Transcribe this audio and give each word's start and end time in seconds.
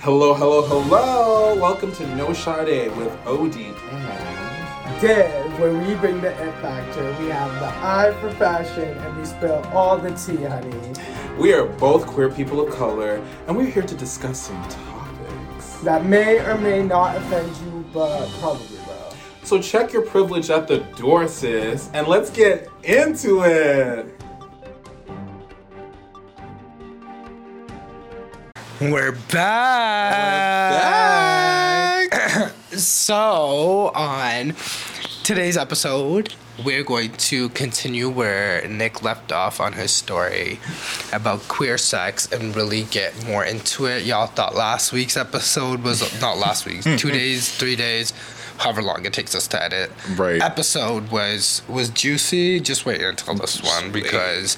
Hello, 0.00 0.32
hello, 0.32 0.62
hello! 0.62 1.60
Welcome 1.60 1.90
to 1.94 2.06
No 2.14 2.32
Sade 2.32 2.96
with 2.96 3.12
Odie 3.24 3.74
and 3.90 5.00
Dev, 5.00 5.58
where 5.58 5.72
we 5.72 5.96
bring 5.96 6.20
the 6.20 6.30
it 6.30 6.54
factor, 6.62 7.04
we 7.20 7.30
have 7.30 7.52
the 7.58 7.66
eye 7.84 8.16
for 8.20 8.30
fashion, 8.34 8.96
and 8.96 9.18
we 9.18 9.24
spill 9.24 9.60
all 9.72 9.98
the 9.98 10.10
tea, 10.10 10.44
honey. 10.44 10.92
we 11.36 11.52
are 11.52 11.64
both 11.64 12.06
queer 12.06 12.28
people 12.28 12.60
of 12.60 12.72
color, 12.72 13.20
and 13.48 13.56
we're 13.56 13.66
here 13.66 13.82
to 13.82 13.96
discuss 13.96 14.38
some 14.38 14.62
topics. 14.68 15.74
That 15.82 16.06
may 16.06 16.38
or 16.38 16.56
may 16.56 16.84
not 16.84 17.16
offend 17.16 17.50
you, 17.56 17.84
but 17.92 18.28
probably 18.38 18.76
will. 18.86 19.12
So 19.42 19.60
check 19.60 19.92
your 19.92 20.02
privilege 20.02 20.48
at 20.48 20.68
the 20.68 20.78
door, 20.94 21.26
sis, 21.26 21.90
and 21.92 22.06
let's 22.06 22.30
get 22.30 22.70
into 22.84 23.42
it. 23.42 24.14
We're 28.80 29.10
back. 29.32 30.12
We're 32.04 32.08
back. 32.10 32.52
so, 32.78 33.90
on 33.92 34.54
today's 35.24 35.56
episode, 35.56 36.32
we're 36.64 36.84
going 36.84 37.10
to 37.12 37.48
continue 37.48 38.08
where 38.08 38.68
Nick 38.68 39.02
left 39.02 39.32
off 39.32 39.60
on 39.60 39.72
his 39.72 39.90
story 39.90 40.60
about 41.12 41.40
queer 41.48 41.76
sex 41.76 42.30
and 42.30 42.54
really 42.54 42.84
get 42.84 43.26
more 43.26 43.44
into 43.44 43.86
it. 43.86 44.04
Y'all 44.04 44.28
thought 44.28 44.54
last 44.54 44.92
week's 44.92 45.16
episode 45.16 45.82
was 45.82 46.20
not 46.20 46.38
last 46.38 46.64
week's, 46.64 46.84
two 46.98 47.10
days, 47.10 47.52
three 47.52 47.74
days, 47.74 48.12
however 48.58 48.80
long 48.80 49.04
it 49.04 49.12
takes 49.12 49.34
us 49.34 49.48
to 49.48 49.60
edit. 49.60 49.90
Right. 50.14 50.40
Episode 50.40 51.10
was 51.10 51.62
was 51.68 51.88
juicy. 51.90 52.60
Just 52.60 52.86
wait 52.86 53.00
until 53.00 53.34
this 53.34 53.60
one 53.60 53.90
because 53.90 54.56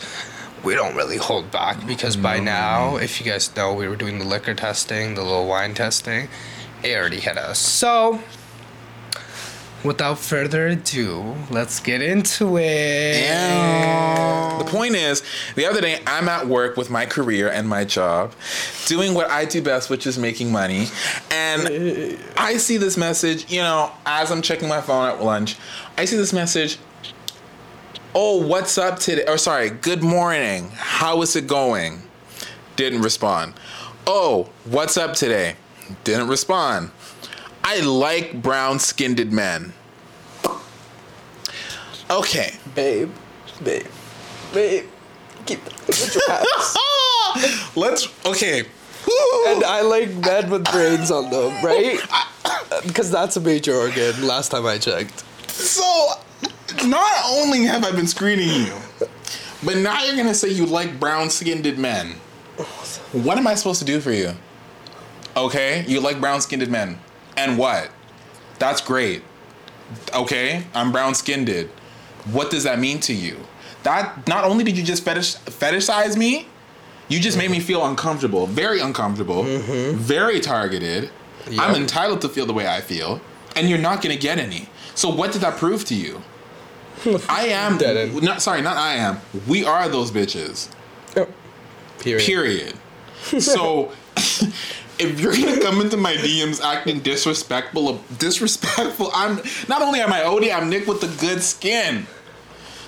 we 0.62 0.74
don't 0.74 0.94
really 0.94 1.16
hold 1.16 1.50
back 1.50 1.86
because 1.86 2.16
by 2.16 2.38
now, 2.38 2.96
if 2.96 3.20
you 3.20 3.30
guys 3.30 3.54
know, 3.56 3.72
we 3.72 3.88
were 3.88 3.96
doing 3.96 4.18
the 4.18 4.24
liquor 4.24 4.54
testing, 4.54 5.14
the 5.14 5.22
little 5.22 5.46
wine 5.46 5.74
testing, 5.74 6.28
it 6.82 6.96
already 6.96 7.20
hit 7.20 7.38
us. 7.38 7.58
So, 7.58 8.20
without 9.82 10.18
further 10.18 10.68
ado, 10.68 11.34
let's 11.50 11.80
get 11.80 12.02
into 12.02 12.58
it. 12.58 13.28
The 14.58 14.64
point 14.66 14.94
is, 14.94 15.22
the 15.54 15.64
other 15.66 15.80
day 15.80 16.02
I'm 16.06 16.28
at 16.28 16.46
work 16.46 16.76
with 16.76 16.90
my 16.90 17.06
career 17.06 17.48
and 17.48 17.66
my 17.66 17.84
job, 17.84 18.32
doing 18.86 19.14
what 19.14 19.30
I 19.30 19.46
do 19.46 19.62
best, 19.62 19.88
which 19.88 20.06
is 20.06 20.18
making 20.18 20.52
money. 20.52 20.88
And 21.30 21.68
eh. 21.68 22.16
I 22.36 22.58
see 22.58 22.76
this 22.76 22.98
message, 22.98 23.50
you 23.50 23.60
know, 23.60 23.90
as 24.04 24.30
I'm 24.30 24.42
checking 24.42 24.68
my 24.68 24.82
phone 24.82 25.08
at 25.08 25.22
lunch, 25.22 25.56
I 25.96 26.04
see 26.04 26.16
this 26.16 26.34
message. 26.34 26.78
Oh, 28.12 28.44
what's 28.44 28.76
up 28.76 28.98
today? 28.98 29.22
Or 29.26 29.34
oh, 29.34 29.36
sorry, 29.36 29.70
good 29.70 30.02
morning. 30.02 30.70
How 30.74 31.22
is 31.22 31.36
it 31.36 31.46
going? 31.46 32.02
Didn't 32.74 33.02
respond. 33.02 33.54
Oh, 34.04 34.50
what's 34.64 34.96
up 34.96 35.14
today? 35.14 35.54
Didn't 36.02 36.26
respond. 36.26 36.90
I 37.62 37.80
like 37.80 38.42
brown 38.42 38.80
skinned 38.80 39.30
men. 39.30 39.74
Okay. 42.10 42.56
Babe, 42.74 43.12
babe, 43.62 43.86
babe, 44.52 44.86
keep 45.46 45.64
with 45.86 46.14
your 46.14 46.24
pants. 46.26 46.78
Let's 47.76 48.08
okay. 48.26 48.60
and 49.46 49.62
I 49.62 49.82
like 49.82 50.12
men 50.16 50.50
with 50.50 50.64
brains 50.72 51.12
on 51.12 51.30
them, 51.30 51.64
right? 51.64 52.00
Because 52.84 53.14
uh, 53.14 53.20
that's 53.20 53.36
a 53.36 53.40
major 53.40 53.74
organ. 53.74 54.26
Last 54.26 54.48
time 54.48 54.66
I 54.66 54.78
checked. 54.78 55.24
So, 55.48 56.14
not 56.86 57.12
only 57.26 57.64
have 57.64 57.84
I 57.84 57.92
been 57.92 58.06
screening 58.06 58.48
you, 58.48 58.74
but 59.64 59.76
now 59.76 60.02
you're 60.04 60.16
gonna 60.16 60.34
say 60.34 60.48
you 60.48 60.66
like 60.66 60.98
brown-skinned 60.98 61.78
men. 61.78 62.12
What 63.12 63.38
am 63.38 63.46
I 63.46 63.54
supposed 63.54 63.78
to 63.80 63.84
do 63.84 64.00
for 64.00 64.12
you? 64.12 64.32
Okay, 65.36 65.84
you 65.86 66.00
like 66.00 66.20
brown-skinned 66.20 66.68
men, 66.68 66.98
and 67.36 67.58
what? 67.58 67.90
That's 68.58 68.80
great. 68.80 69.22
Okay, 70.14 70.64
I'm 70.74 70.92
brown-skinned. 70.92 71.68
What 72.32 72.50
does 72.50 72.64
that 72.64 72.78
mean 72.78 73.00
to 73.00 73.14
you? 73.14 73.38
That 73.82 74.28
not 74.28 74.44
only 74.44 74.64
did 74.64 74.76
you 74.76 74.84
just 74.84 75.04
fetish 75.04 75.36
fetishize 75.36 76.16
me, 76.16 76.46
you 77.08 77.18
just 77.18 77.38
made 77.38 77.50
me 77.50 77.58
mm-hmm. 77.58 77.66
feel 77.66 77.86
uncomfortable, 77.86 78.46
very 78.46 78.80
uncomfortable, 78.80 79.44
mm-hmm. 79.44 79.96
very 79.96 80.40
targeted. 80.40 81.10
I'm 81.58 81.74
entitled 81.74 82.20
to 82.20 82.28
feel 82.28 82.46
the 82.46 82.52
way 82.52 82.68
I 82.68 82.80
feel, 82.80 83.20
and 83.56 83.68
you're 83.68 83.78
not 83.78 84.02
gonna 84.02 84.16
get 84.16 84.38
any. 84.38 84.68
So 84.94 85.08
what 85.08 85.32
did 85.32 85.40
that 85.40 85.56
prove 85.56 85.84
to 85.86 85.94
you? 85.94 86.22
I 87.28 87.46
am 87.48 87.78
Didn't. 87.78 88.22
not 88.22 88.42
sorry, 88.42 88.62
not 88.62 88.76
I 88.76 88.94
am. 88.94 89.20
We 89.46 89.64
are 89.64 89.88
those 89.88 90.10
bitches. 90.10 90.68
Period. 91.98 92.24
Period. 92.24 92.74
So 93.42 93.92
if 94.98 95.20
you're 95.20 95.32
gonna 95.34 95.60
come 95.60 95.80
into 95.80 95.96
my 95.96 96.14
DMs 96.14 96.62
acting 96.62 97.00
disrespectful, 97.00 98.00
disrespectful, 98.18 99.10
I'm 99.14 99.40
not 99.68 99.82
only 99.82 100.00
am 100.00 100.12
I 100.12 100.20
Odie, 100.20 100.54
I'm 100.54 100.70
Nick 100.70 100.86
with 100.86 101.00
the 101.00 101.08
good 101.26 101.42
skin. 101.42 102.06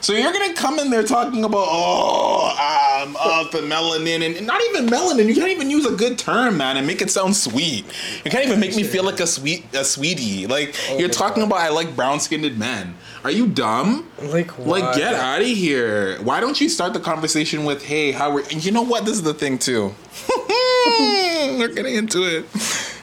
So 0.02 0.12
you're 0.12 0.32
gonna 0.32 0.52
come 0.52 0.78
in 0.80 0.90
there 0.90 1.04
talking 1.04 1.44
about 1.44 1.66
oh 1.68 2.54
I'm 2.58 3.16
up 3.16 3.54
and 3.54 3.70
melanin 3.70 4.36
and 4.36 4.46
not 4.46 4.60
even 4.70 4.86
melanin. 4.86 5.26
You 5.26 5.34
can't 5.34 5.50
even 5.50 5.70
use 5.70 5.86
a 5.86 5.92
good 5.92 6.18
term, 6.18 6.56
man, 6.56 6.76
and 6.76 6.86
make 6.86 7.00
it 7.00 7.10
sound 7.10 7.36
sweet. 7.36 7.86
You 8.24 8.30
can't 8.30 8.44
even 8.44 8.58
make 8.60 8.74
me 8.74 8.82
feel 8.82 9.04
like 9.04 9.20
a 9.20 9.26
sweet 9.26 9.64
a 9.72 9.84
sweetie. 9.84 10.46
Like 10.48 10.74
oh, 10.90 10.98
you're 10.98 11.08
my 11.08 11.12
talking 11.12 11.42
about 11.44 11.58
I 11.58 11.68
like 11.70 11.94
brown 11.94 12.18
skinned 12.18 12.58
men. 12.58 12.96
Are 13.24 13.30
you 13.30 13.46
dumb? 13.46 14.10
Like 14.20 14.50
what? 14.58 14.82
Like, 14.82 14.96
get 14.96 15.14
out 15.14 15.40
of 15.40 15.46
here. 15.46 16.20
Why 16.22 16.40
don't 16.40 16.60
you 16.60 16.69
start 16.69 16.92
the 16.92 17.00
conversation 17.00 17.64
with, 17.64 17.84
hey, 17.84 18.10
how 18.10 18.36
are 18.36 18.40
And 18.50 18.64
you 18.64 18.72
know 18.72 18.82
what? 18.82 19.04
This 19.04 19.14
is 19.14 19.22
the 19.22 19.34
thing, 19.34 19.58
too. 19.58 19.94
We're 21.58 21.69
getting 21.69 21.94
into 21.94 22.22
it. 22.24 22.46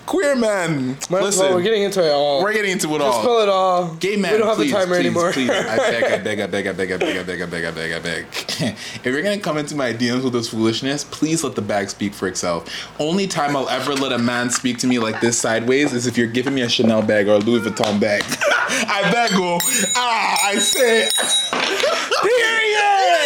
Queer 0.09 0.36
men. 0.36 0.97
Might 1.12 1.22
Listen, 1.22 1.46
well, 1.46 1.56
we're 1.56 1.62
getting 1.62 1.84
into 1.84 2.03
it 2.03 2.09
all. 2.12 2.42
we're 2.42 2.52
getting 2.52 2.72
into 2.72 2.88
it 2.96 3.00
all. 3.00 3.12
Just 3.12 3.18
all. 3.18 3.22
spill 3.22 3.42
it 3.42 3.50
all. 3.50 3.94
Gay 3.97 4.16
men, 4.16 4.31
We 4.31 4.38
don't 4.40 4.47
have 4.47 4.58
please, 4.58 4.72
the 4.72 4.78
timer 4.80 4.96
please, 4.96 5.06
anymore. 5.06 5.31
Please, 5.31 5.50
I 5.52 5.78
beg, 5.78 6.03
I 6.03 6.18
beg, 6.18 6.40
I 6.42 6.47
beg, 6.47 6.68
I 6.68 6.72
beg, 6.74 6.92
I 6.92 6.97
beg, 6.97 7.18
I 7.18 7.24
beg, 7.24 7.42
I 7.42 7.46
beg, 7.46 7.66
I 7.66 7.72
beg, 7.72 7.92
I 7.94 8.00
beg. 8.00 8.25
if 8.34 9.06
you're 9.06 9.22
gonna 9.22 9.38
come 9.38 9.59
into 9.59 9.75
my 9.75 9.94
DMs 9.94 10.24
with 10.24 10.34
this 10.34 10.50
foolishness, 10.50 11.03
please 11.03 11.44
let 11.44 11.53
the 11.53 11.62
bag 11.62 11.92
speak 11.92 12.16
for 12.16 12.28
itself. 12.28 12.90
Only 13.00 13.28
time 13.28 13.56
I'll 13.56 13.70
ever 13.70 13.94
let 13.94 14.12
a 14.12 14.18
man 14.18 14.50
speak 14.50 14.80
to 14.80 14.88
me 14.88 14.97
like 14.97 15.22
this 15.22 15.38
sideways 15.38 15.94
is 15.94 16.08
if 16.08 16.18
you're 16.18 16.26
giving 16.26 16.56
me 16.56 16.62
a 16.62 16.70
Chanel 16.70 17.03
bag 17.03 17.28
or 17.28 17.34
a 17.34 17.38
Louis 17.38 17.59
Vuitton 17.59 18.00
bag. 18.00 18.24
I 18.90 19.12
beg, 19.12 19.30
oh, 19.36 19.59
ah, 19.96 20.40
I 20.44 20.58
say. 20.58 21.08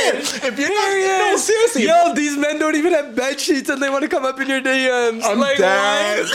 If 0.06 0.60
you're 0.60 0.70
not, 0.70 1.32
no, 1.32 1.38
seriously. 1.38 1.86
Yo, 1.86 2.14
these 2.14 2.38
men 2.38 2.60
don't 2.60 2.76
even 2.76 2.94
have 2.94 3.16
bed 3.16 3.40
sheets 3.40 3.70
and 3.70 3.82
they 3.82 3.90
want 3.90 4.04
to 4.04 4.10
come 4.10 4.26
up 4.26 4.40
in 4.40 4.48
your 4.50 4.62
DMs. 4.62 5.22
I'm 5.24 5.40
like 5.40 5.58
dead. 5.58 6.26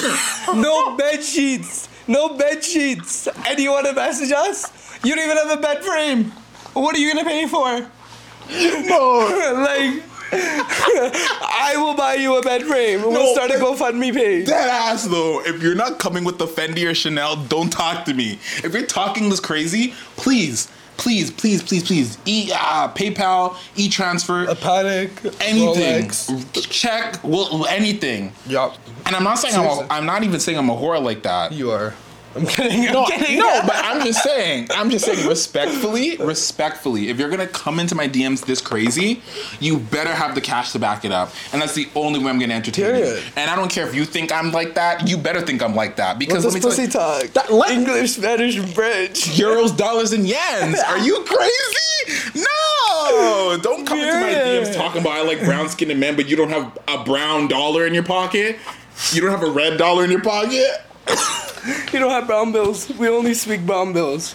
what? 0.46 0.56
No 0.56 0.96
bed 0.96 1.22
sheets. 1.22 1.88
No 2.06 2.36
bed 2.36 2.64
sheets. 2.64 3.28
And 3.46 3.58
you 3.58 3.70
want 3.72 3.86
to 3.86 3.92
message 3.92 4.32
us? 4.32 4.70
You 5.04 5.14
don't 5.14 5.24
even 5.24 5.36
have 5.36 5.58
a 5.58 5.60
bed 5.60 5.84
frame. 5.84 6.32
What 6.74 6.94
are 6.96 6.98
you 6.98 7.12
gonna 7.12 7.28
pay 7.28 7.46
for? 7.46 7.86
no. 8.50 9.54
like, 9.64 10.02
I 10.32 11.74
will 11.76 11.94
buy 11.94 12.14
you 12.14 12.36
a 12.36 12.42
bed 12.42 12.62
frame. 12.64 13.00
We'll 13.02 13.12
No, 13.12 13.32
start 13.32 13.50
a 13.50 13.54
GoFundMe 13.54 14.12
page. 14.14 14.46
That 14.46 14.68
ass 14.68 15.04
though. 15.04 15.40
If 15.42 15.62
you're 15.62 15.74
not 15.74 15.98
coming 15.98 16.24
with 16.24 16.38
the 16.38 16.46
Fendi 16.46 16.88
or 16.88 16.94
Chanel, 16.94 17.36
don't 17.44 17.70
talk 17.70 18.04
to 18.06 18.14
me. 18.14 18.38
If 18.62 18.74
you're 18.74 18.86
talking 18.86 19.28
this 19.30 19.40
crazy, 19.40 19.94
please, 20.16 20.68
please, 20.98 21.30
please, 21.30 21.62
please, 21.62 21.82
please, 21.84 22.18
e 22.26 22.50
uh, 22.54 22.88
PayPal, 22.92 23.56
e 23.76 23.88
transfer, 23.88 24.44
A 24.44 24.54
panic. 24.54 25.10
anything, 25.40 26.08
Rolex. 26.08 26.70
check, 26.70 27.18
well, 27.24 27.64
anything. 27.66 28.32
Yup. 28.46 28.76
And 29.06 29.16
I'm 29.16 29.24
not 29.24 29.38
saying 29.38 29.54
I'm, 29.54 29.64
a. 29.64 29.86
I'm 29.90 30.04
not 30.04 30.22
even 30.24 30.38
saying 30.38 30.58
I'm 30.58 30.68
a 30.68 30.76
whore 30.76 31.02
like 31.02 31.22
that. 31.22 31.52
You 31.52 31.70
are. 31.70 31.94
I'm 32.38 32.46
kidding. 32.46 32.86
I'm 32.88 32.92
No, 32.92 33.06
kidding. 33.06 33.38
no, 33.38 33.60
but 33.66 33.74
I'm 33.76 34.04
just 34.04 34.22
saying. 34.22 34.68
I'm 34.70 34.90
just 34.90 35.04
saying 35.04 35.26
respectfully, 35.26 36.16
respectfully. 36.18 37.08
If 37.08 37.18
you're 37.18 37.30
gonna 37.30 37.46
come 37.46 37.78
into 37.80 37.94
my 37.94 38.08
DMs 38.08 38.44
this 38.46 38.60
crazy, 38.60 39.22
you 39.60 39.78
better 39.78 40.14
have 40.14 40.34
the 40.34 40.40
cash 40.40 40.72
to 40.72 40.78
back 40.78 41.04
it 41.04 41.12
up, 41.12 41.32
and 41.52 41.60
that's 41.60 41.74
the 41.74 41.88
only 41.94 42.20
way 42.20 42.30
I'm 42.30 42.38
gonna 42.38 42.54
entertain 42.54 42.96
you. 42.96 43.18
And 43.36 43.50
I 43.50 43.56
don't 43.56 43.70
care 43.70 43.86
if 43.88 43.94
you 43.94 44.04
think 44.04 44.32
I'm 44.32 44.52
like 44.52 44.74
that. 44.74 45.08
You 45.08 45.16
better 45.18 45.40
think 45.40 45.62
I'm 45.62 45.74
like 45.74 45.96
that 45.96 46.18
because 46.18 46.44
let 46.44 46.54
this 46.54 46.62
me 46.64 46.70
pussy 46.70 46.86
tell 46.86 47.20
you, 47.22 47.28
talk? 47.28 47.32
That- 47.34 47.52
let- 47.52 47.70
English, 47.72 48.12
Spanish, 48.12 48.56
French. 48.74 49.24
euros, 49.36 49.76
dollars, 49.76 50.12
and 50.12 50.24
yens. 50.26 50.76
Are 50.88 50.98
you 50.98 51.24
crazy? 51.24 52.32
No! 52.34 53.58
Don't 53.62 53.86
come 53.86 53.98
into 53.98 54.12
my 54.20 54.28
DMs 54.32 54.74
talking 54.74 55.00
about 55.00 55.12
I 55.12 55.22
like 55.22 55.40
brown 55.40 55.68
skinned 55.68 55.98
men, 55.98 56.16
but 56.16 56.28
you 56.28 56.36
don't 56.36 56.50
have 56.50 56.78
a 56.88 57.02
brown 57.04 57.48
dollar 57.48 57.86
in 57.86 57.94
your 57.94 58.02
pocket. 58.04 58.56
You 59.12 59.20
don't 59.20 59.30
have 59.30 59.42
a 59.42 59.50
red 59.50 59.78
dollar 59.78 60.04
in 60.04 60.10
your 60.10 60.22
pocket. 60.22 60.82
You 61.92 61.98
don't 61.98 62.10
have 62.10 62.26
brown 62.26 62.52
bills. 62.52 62.88
We 62.90 63.08
only 63.08 63.34
speak 63.34 63.66
brown 63.66 63.92
bills. 63.92 64.34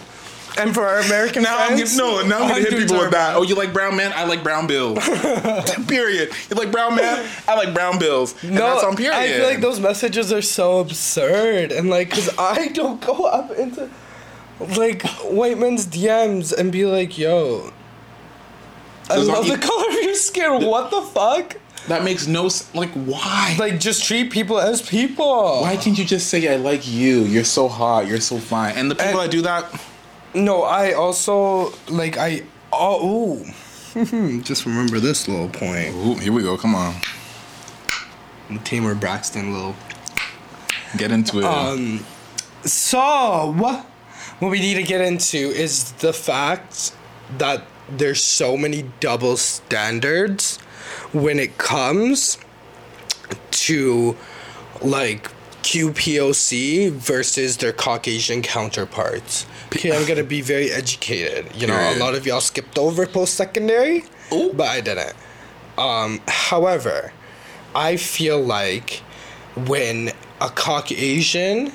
And 0.56 0.72
for 0.72 0.86
our 0.86 1.00
American 1.00 1.42
Now 1.42 1.58
I'm 1.58 1.74
friends, 1.74 1.96
gonna, 1.98 2.22
no, 2.22 2.28
now 2.28 2.42
I'm 2.42 2.48
gonna 2.48 2.60
hit 2.60 2.70
people 2.70 2.96
are 2.96 3.04
with 3.04 3.10
that. 3.12 3.34
Oh, 3.36 3.42
you 3.42 3.54
like 3.56 3.72
brown 3.72 3.96
men? 3.96 4.12
I 4.14 4.24
like 4.24 4.42
brown 4.44 4.66
bills. 4.68 4.98
period. 5.88 6.30
You 6.50 6.56
like 6.56 6.70
brown 6.70 6.94
men? 6.94 7.28
I 7.48 7.54
like 7.56 7.74
brown 7.74 7.98
bills. 7.98 8.40
And 8.44 8.54
No, 8.54 8.74
that's 8.74 8.84
on 8.84 8.96
period. 8.96 9.16
I 9.16 9.28
feel 9.32 9.46
like 9.48 9.60
those 9.60 9.80
messages 9.80 10.32
are 10.32 10.42
so 10.42 10.78
absurd, 10.78 11.72
and 11.72 11.90
like, 11.90 12.10
cause 12.10 12.30
I 12.38 12.68
don't 12.68 13.00
go 13.00 13.24
up 13.24 13.50
into 13.52 13.90
like 14.78 15.02
white 15.24 15.58
men's 15.58 15.86
DMs 15.86 16.56
and 16.56 16.70
be 16.70 16.86
like, 16.86 17.18
"Yo, 17.18 17.72
I 19.10 19.16
Those 19.16 19.28
love 19.28 19.50
aren't 19.50 19.60
the 19.60 19.66
color 19.66 19.88
of 19.88 20.04
your 20.04 20.14
skin. 20.14 20.64
What 20.64 20.90
the 20.90 21.02
fuck? 21.02 21.56
That 21.88 22.02
makes 22.02 22.26
no 22.26 22.46
s- 22.46 22.74
like 22.74 22.90
why? 22.92 23.56
Like 23.58 23.78
just 23.78 24.04
treat 24.04 24.30
people 24.32 24.58
as 24.58 24.80
people. 24.80 25.60
why 25.60 25.76
can't 25.76 25.98
you 25.98 26.04
just 26.04 26.28
say 26.28 26.52
I 26.52 26.56
like 26.56 26.88
you? 26.88 27.24
You're 27.24 27.44
so 27.44 27.68
hot. 27.68 28.06
You're 28.06 28.20
so 28.20 28.38
fine. 28.38 28.74
And 28.76 28.90
the 28.90 28.94
people 28.94 29.20
that 29.20 29.30
do 29.30 29.42
that, 29.42 29.64
No, 30.34 30.62
I 30.62 30.92
also 30.92 31.72
like 31.88 32.16
I 32.16 32.42
oh 32.72 33.38
ooh. 33.38 33.44
just 34.42 34.64
remember 34.66 34.98
this 34.98 35.28
little 35.28 35.48
point. 35.48 35.94
ooh, 35.94 36.14
here 36.16 36.32
we 36.32 36.42
go. 36.42 36.56
Come 36.56 36.74
on, 36.74 36.94
Tamar 38.64 38.94
Braxton 38.94 39.52
little 39.52 39.74
get 40.96 41.10
into 41.12 41.38
it. 41.40 41.44
Um, 41.44 42.04
so 42.64 43.52
what 43.58 43.84
what 44.38 44.50
we 44.50 44.58
need 44.60 44.74
to 44.74 44.82
get 44.82 45.00
into 45.00 45.36
is 45.36 45.92
the 45.92 46.12
fact 46.12 46.92
that 47.38 47.64
there's 47.90 48.22
so 48.22 48.56
many 48.56 48.84
double 49.00 49.36
standards 49.36 50.58
when 51.12 51.38
it 51.38 51.58
comes 51.58 52.38
to 53.50 54.16
like 54.82 55.30
QPOC 55.62 56.90
versus 56.92 57.56
their 57.56 57.72
Caucasian 57.72 58.42
counterparts. 58.42 59.46
Okay, 59.66 59.96
I'm 59.96 60.06
gonna 60.06 60.22
be 60.22 60.40
very 60.40 60.70
educated. 60.70 61.46
You 61.56 61.66
know, 61.66 61.74
a 61.74 61.98
lot 61.98 62.14
of 62.14 62.26
y'all 62.26 62.40
skipped 62.40 62.78
over 62.78 63.06
post 63.06 63.34
secondary, 63.34 64.04
but 64.52 64.68
I 64.68 64.80
didn't. 64.80 65.14
Um, 65.78 66.20
however, 66.28 67.12
I 67.74 67.96
feel 67.96 68.40
like 68.40 69.02
when 69.56 70.10
a 70.40 70.48
Caucasian, 70.48 71.72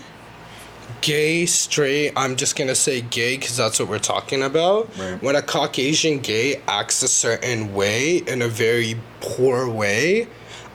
gay, 1.02 1.46
straight, 1.46 2.14
I'm 2.16 2.36
just 2.36 2.56
gonna 2.56 2.76
say 2.76 3.02
gay 3.02 3.38
because 3.38 3.58
that's 3.58 3.80
what 3.80 3.90
we're 3.90 4.00
talking 4.00 4.44
about. 4.44 4.90
Right. 4.98 5.22
When 5.22 5.36
a 5.36 5.42
Caucasian 5.42 6.20
gay 6.20 6.62
acts 6.68 7.04
a 7.04 7.08
certain 7.08 7.74
way 7.74 8.18
in 8.18 8.42
a 8.42 8.48
very 8.48 9.00
poor 9.22 9.70
way, 9.70 10.28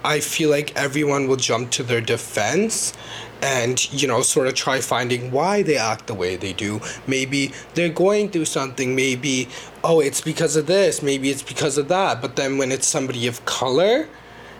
I 0.04 0.20
feel 0.20 0.50
like 0.50 0.76
everyone 0.76 1.28
will 1.28 1.36
jump 1.36 1.70
to 1.72 1.82
their 1.82 2.02
defense 2.02 2.92
and, 3.40 3.92
you 3.92 4.06
know, 4.06 4.22
sort 4.22 4.46
of 4.46 4.54
try 4.54 4.80
finding 4.80 5.30
why 5.30 5.62
they 5.62 5.76
act 5.76 6.06
the 6.06 6.14
way 6.14 6.36
they 6.36 6.52
do. 6.52 6.80
Maybe 7.06 7.52
they're 7.74 7.88
going 7.88 8.30
through 8.30 8.44
something, 8.46 8.94
maybe, 8.94 9.48
oh, 9.82 10.00
it's 10.00 10.20
because 10.20 10.56
of 10.56 10.66
this, 10.66 11.02
maybe 11.02 11.30
it's 11.30 11.42
because 11.42 11.78
of 11.78 11.88
that. 11.88 12.20
But 12.20 12.36
then 12.36 12.58
when 12.58 12.70
it's 12.70 12.86
somebody 12.86 13.26
of 13.26 13.44
color, 13.44 14.08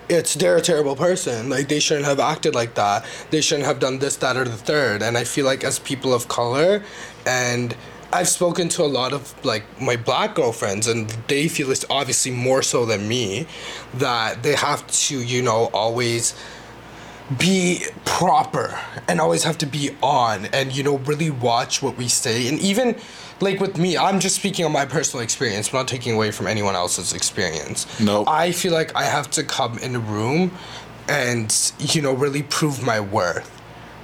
it's 0.08 0.34
they're 0.34 0.56
a 0.56 0.60
terrible 0.60 0.96
person. 0.96 1.48
Like 1.48 1.68
they 1.68 1.80
shouldn't 1.80 2.06
have 2.06 2.20
acted 2.20 2.54
like 2.54 2.74
that. 2.74 3.04
They 3.30 3.40
shouldn't 3.40 3.66
have 3.66 3.80
done 3.80 3.98
this, 3.98 4.16
that, 4.16 4.36
or 4.36 4.44
the 4.44 4.52
third. 4.52 5.02
And 5.02 5.16
I 5.16 5.24
feel 5.24 5.44
like 5.44 5.64
as 5.64 5.78
people 5.78 6.12
of 6.12 6.28
color, 6.28 6.82
and 7.26 7.74
I've 8.12 8.28
spoken 8.28 8.68
to 8.70 8.82
a 8.82 8.86
lot 8.86 9.12
of 9.12 9.34
like 9.44 9.64
my 9.80 9.96
black 9.96 10.34
girlfriends, 10.34 10.86
and 10.86 11.08
they 11.28 11.48
feel 11.48 11.70
it's 11.70 11.84
obviously 11.90 12.32
more 12.32 12.62
so 12.62 12.84
than 12.84 13.08
me, 13.08 13.46
that 13.94 14.42
they 14.42 14.54
have 14.54 14.86
to, 14.86 15.20
you 15.20 15.42
know, 15.42 15.70
always 15.72 16.34
be 17.38 17.82
proper 18.04 18.78
and 19.08 19.20
always 19.20 19.44
have 19.44 19.56
to 19.56 19.64
be 19.64 19.96
on 20.02 20.44
and 20.46 20.76
you 20.76 20.82
know 20.82 20.98
really 20.98 21.30
watch 21.30 21.82
what 21.82 21.96
we 21.96 22.06
say 22.06 22.46
and 22.48 22.60
even 22.60 22.94
like 23.40 23.60
with 23.60 23.76
me 23.78 23.96
i'm 23.96 24.20
just 24.20 24.36
speaking 24.36 24.64
on 24.64 24.72
my 24.72 24.84
personal 24.84 25.22
experience. 25.22 25.72
I'm 25.72 25.78
not 25.78 25.88
taking 25.88 26.14
away 26.14 26.30
from 26.30 26.46
anyone 26.46 26.74
else's 26.74 27.12
experience. 27.12 27.86
Nope. 28.00 28.28
i 28.28 28.52
feel 28.52 28.72
like 28.72 28.94
i 28.96 29.04
have 29.04 29.30
to 29.32 29.42
come 29.42 29.78
in 29.78 29.96
a 29.96 30.00
room 30.00 30.52
and 31.08 31.72
you 31.78 32.00
know 32.02 32.12
really 32.12 32.42
prove 32.42 32.82
my 32.82 33.00
worth. 33.00 33.50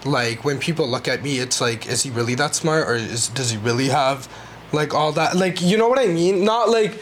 Like 0.04 0.44
when 0.44 0.58
people 0.58 0.88
look 0.88 1.08
at 1.08 1.22
me 1.22 1.38
it's 1.38 1.60
like 1.60 1.86
is 1.86 2.02
he 2.02 2.10
really 2.10 2.34
that 2.36 2.54
smart? 2.54 2.88
Or 2.88 2.94
is 2.94 3.28
does 3.28 3.50
he 3.50 3.58
really 3.58 3.88
have 3.88 4.28
like 4.72 4.94
all 4.94 5.12
that? 5.12 5.36
Like 5.36 5.60
you 5.60 5.76
know 5.76 5.88
what 5.88 5.98
i 5.98 6.06
mean? 6.06 6.44
Not 6.44 6.68
like 6.68 7.00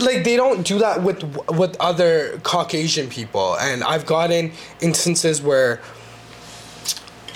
like 0.00 0.24
they 0.24 0.36
don't 0.36 0.66
do 0.66 0.78
that 0.78 1.02
with 1.02 1.22
with 1.50 1.76
other 1.78 2.38
Caucasian 2.42 3.08
people, 3.08 3.56
and 3.58 3.84
I've 3.84 4.06
gotten 4.06 4.52
instances 4.80 5.40
where 5.40 5.80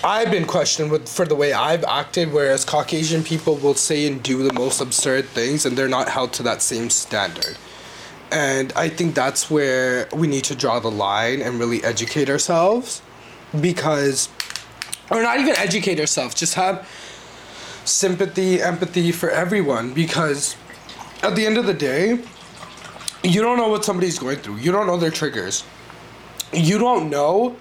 I've 0.05 0.33
been 0.33 0.47
questioned 0.47 0.91
with 0.91 1.09
for 1.09 1.25
the 1.25 1.37
way 1.37 1.53
I've 1.53 1.85
acted, 1.85 2.33
whereas 2.33 2.65
Caucasian 2.65 3.23
people 3.23 3.55
will 3.57 3.75
say 3.75 4.05
and 4.07 4.21
do 4.21 4.43
the 4.43 4.53
most 4.53 4.81
absurd 4.81 5.27
things, 5.27 5.65
and 5.65 5.79
they're 5.79 5.89
not 5.89 6.09
held 6.09 6.33
to 6.35 6.43
that 6.43 6.61
same 6.61 6.91
standard. 6.91 7.57
And 8.33 8.73
I 8.75 8.89
think 8.89 9.15
that's 9.15 9.49
where 9.49 10.09
we 10.13 10.27
need 10.27 10.43
to 10.45 10.57
draw 10.57 10.81
the 10.81 10.91
line 10.91 11.41
and 11.41 11.61
really 11.61 11.85
educate 11.85 12.29
ourselves, 12.29 13.01
because, 13.61 14.29
or 15.09 15.23
not 15.23 15.39
even 15.39 15.55
educate 15.57 16.01
ourselves, 16.01 16.35
just 16.35 16.55
have 16.55 16.89
sympathy, 17.85 18.61
empathy 18.61 19.13
for 19.13 19.31
everyone, 19.31 19.95
because 19.95 20.57
at 21.23 21.37
the 21.37 21.47
end 21.47 21.59
of 21.59 21.67
the 21.67 21.75
day, 21.75 22.19
you 23.23 23.41
don't 23.41 23.57
know 23.57 23.69
what 23.69 23.85
somebody's 23.85 24.19
going 24.19 24.39
through. 24.39 24.57
You 24.57 24.73
don't 24.73 24.89
know 24.89 24.97
their 24.97 25.13
triggers. 25.13 25.63
You 26.53 26.79
don't 26.79 27.09
know 27.09 27.55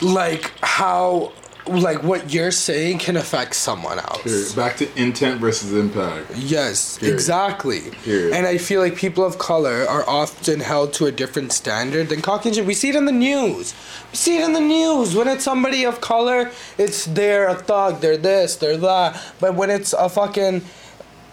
like 0.00 0.50
how 0.62 1.32
like 1.66 2.02
what 2.02 2.32
you're 2.32 2.50
saying 2.50 2.98
can 2.98 3.16
affect 3.16 3.54
someone 3.54 3.98
else. 3.98 4.52
Back 4.54 4.76
to 4.78 5.00
intent 5.00 5.40
versus 5.40 5.72
impact. 5.72 6.32
Yes, 6.36 6.98
Period. 6.98 7.14
exactly. 7.14 7.80
Period. 8.02 8.34
And 8.34 8.46
I 8.46 8.58
feel 8.58 8.80
like 8.80 8.96
people 8.96 9.24
of 9.24 9.38
color 9.38 9.86
are 9.88 10.08
often 10.08 10.60
held 10.60 10.92
to 10.94 11.06
a 11.06 11.12
different 11.12 11.52
standard 11.52 12.08
than 12.08 12.20
Caucasian. 12.20 12.66
We 12.66 12.74
see 12.74 12.88
it 12.88 12.96
in 12.96 13.04
the 13.04 13.12
news. 13.12 13.74
We 14.10 14.16
see 14.16 14.38
it 14.38 14.44
in 14.44 14.52
the 14.52 14.60
news. 14.60 15.14
When 15.14 15.28
it's 15.28 15.44
somebody 15.44 15.84
of 15.84 16.00
color, 16.00 16.50
it's 16.78 17.04
they're 17.04 17.48
a 17.48 17.54
thug, 17.54 18.00
they're 18.00 18.16
this, 18.16 18.56
they're 18.56 18.76
that. 18.78 19.22
But 19.38 19.54
when 19.54 19.70
it's 19.70 19.92
a 19.92 20.08
fucking 20.08 20.62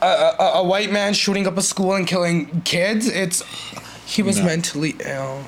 a, 0.02 0.06
a, 0.40 0.52
a 0.56 0.64
white 0.64 0.92
man 0.92 1.14
shooting 1.14 1.48
up 1.48 1.58
a 1.58 1.62
school 1.62 1.94
and 1.94 2.06
killing 2.08 2.62
kids, 2.62 3.08
it's 3.08 3.44
he 4.10 4.24
was 4.24 4.40
No. 4.40 4.46
mentally 4.46 4.96
ill. 5.06 5.44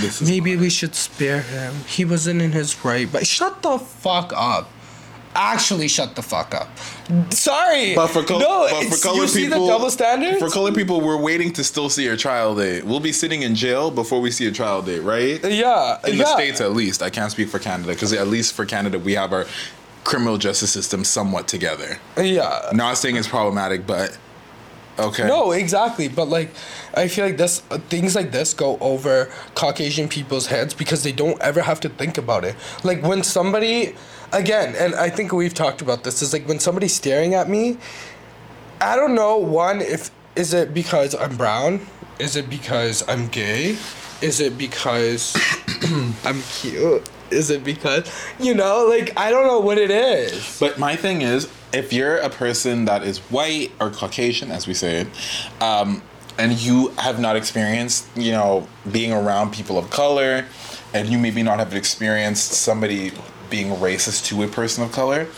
This 0.00 0.22
is 0.22 0.28
Maybe 0.28 0.56
we 0.56 0.70
should 0.70 0.94
spare 0.94 1.42
him. 1.42 1.74
He 1.86 2.04
wasn't 2.04 2.40
in 2.42 2.52
his 2.52 2.84
right. 2.84 3.08
But 3.10 3.26
shut 3.26 3.62
the 3.62 3.78
fuck 3.78 4.32
up. 4.34 4.70
Actually, 5.34 5.86
shut 5.86 6.16
the 6.16 6.22
fuck 6.22 6.54
up. 6.54 6.68
Sorry. 7.30 7.94
But 7.94 8.06
for, 8.06 8.22
col- 8.22 8.40
no, 8.40 8.68
but 8.70 8.84
for 8.86 9.02
color 9.02 9.22
you 9.22 9.28
see 9.28 9.44
people, 9.44 9.66
the 9.66 9.72
double 9.72 9.90
standards. 9.90 10.38
For 10.38 10.48
color 10.48 10.72
people, 10.72 11.02
we're 11.02 11.20
waiting 11.20 11.52
to 11.54 11.62
still 11.64 11.90
see 11.90 12.06
a 12.08 12.16
trial 12.16 12.54
date. 12.54 12.84
We'll 12.84 13.00
be 13.00 13.12
sitting 13.12 13.42
in 13.42 13.54
jail 13.54 13.90
before 13.90 14.22
we 14.22 14.30
see 14.30 14.46
a 14.46 14.50
trial 14.50 14.80
date, 14.80 15.00
right? 15.00 15.38
yeah, 15.44 15.98
In 16.06 16.16
yeah. 16.16 16.24
the 16.24 16.26
states, 16.32 16.62
at 16.62 16.72
least. 16.72 17.02
I 17.02 17.10
can't 17.10 17.30
speak 17.30 17.50
for 17.50 17.58
Canada 17.58 17.92
because 17.92 18.14
at 18.14 18.28
least 18.28 18.54
for 18.54 18.64
Canada, 18.64 18.98
we 18.98 19.12
have 19.12 19.34
our 19.34 19.44
criminal 20.04 20.38
justice 20.38 20.70
system 20.72 21.04
somewhat 21.04 21.48
together. 21.48 21.98
Yeah. 22.16 22.70
Not 22.72 22.96
saying 22.96 23.16
it's 23.16 23.28
problematic, 23.28 23.86
but 23.86 24.16
okay. 24.98 25.26
No, 25.26 25.52
exactly. 25.52 26.08
But 26.08 26.28
like, 26.28 26.50
I 26.94 27.08
feel 27.08 27.26
like 27.26 27.36
this 27.36 27.62
uh, 27.70 27.78
things 27.78 28.14
like 28.14 28.32
this 28.32 28.54
go 28.54 28.78
over 28.80 29.30
Caucasian 29.54 30.08
people's 30.08 30.46
heads 30.46 30.74
because 30.74 31.02
they 31.02 31.12
don't 31.12 31.40
ever 31.40 31.62
have 31.62 31.80
to 31.80 31.88
think 31.88 32.18
about 32.18 32.44
it. 32.44 32.56
Like 32.84 33.02
when 33.02 33.22
somebody, 33.22 33.94
again, 34.32 34.74
and 34.76 34.94
I 34.94 35.10
think 35.10 35.32
we've 35.32 35.54
talked 35.54 35.82
about 35.82 36.04
this 36.04 36.22
is 36.22 36.32
like 36.32 36.46
when 36.48 36.58
somebody's 36.58 36.94
staring 36.94 37.34
at 37.34 37.48
me. 37.48 37.78
I 38.80 38.94
don't 38.94 39.14
know. 39.14 39.38
One, 39.38 39.80
if 39.80 40.10
is 40.36 40.52
it 40.52 40.74
because 40.74 41.14
I'm 41.14 41.36
brown? 41.36 41.86
Is 42.18 42.36
it 42.36 42.48
because 42.50 43.06
I'm 43.08 43.28
gay? 43.28 43.76
Is 44.20 44.40
it 44.40 44.56
because 44.56 45.36
I'm 46.24 46.42
cute? 46.42 47.08
Is 47.30 47.50
it 47.50 47.64
because 47.64 48.10
you 48.38 48.54
know, 48.54 48.86
like 48.86 49.16
I 49.16 49.30
don't 49.30 49.46
know 49.46 49.60
what 49.60 49.78
it 49.78 49.90
is. 49.90 50.58
But 50.60 50.78
my 50.78 50.96
thing 50.96 51.22
is, 51.22 51.48
if 51.72 51.92
you're 51.92 52.16
a 52.16 52.30
person 52.30 52.84
that 52.86 53.02
is 53.02 53.18
white 53.18 53.72
or 53.80 53.90
Caucasian, 53.90 54.50
as 54.50 54.66
we 54.66 54.74
say 54.74 55.02
it, 55.02 55.62
um, 55.62 56.02
and 56.38 56.52
you 56.52 56.88
have 56.98 57.18
not 57.18 57.36
experienced, 57.36 58.06
you 58.16 58.32
know, 58.32 58.68
being 58.90 59.12
around 59.12 59.52
people 59.52 59.78
of 59.78 59.90
color, 59.90 60.44
and 60.92 61.08
you 61.08 61.18
maybe 61.18 61.42
not 61.42 61.58
have 61.58 61.74
experienced 61.74 62.52
somebody 62.52 63.12
being 63.50 63.68
racist 63.76 64.26
to 64.26 64.42
a 64.42 64.48
person 64.48 64.84
of 64.84 64.92
color, 64.92 65.28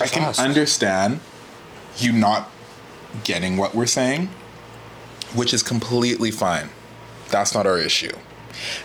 I 0.00 0.06
can 0.06 0.22
ask. 0.22 0.40
understand 0.40 1.20
you 1.96 2.12
not 2.12 2.50
getting 3.24 3.56
what 3.56 3.74
we're 3.74 3.86
saying, 3.86 4.28
which 5.34 5.52
is 5.52 5.62
completely 5.62 6.30
fine. 6.30 6.70
That's 7.30 7.54
not 7.54 7.66
our 7.66 7.78
issue. 7.78 8.12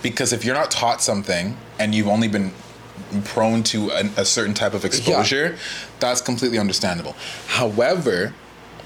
Because 0.01 0.33
if 0.33 0.45
you're 0.45 0.55
not 0.55 0.71
taught 0.71 1.01
something 1.01 1.57
and 1.79 1.93
you've 1.93 2.07
only 2.07 2.27
been 2.27 2.53
prone 3.23 3.63
to 3.63 3.89
a, 3.91 4.03
a 4.17 4.25
certain 4.25 4.53
type 4.53 4.73
of 4.73 4.85
exposure, 4.85 5.57
that's 5.99 6.21
completely 6.21 6.57
understandable. 6.57 7.15
However, 7.47 8.33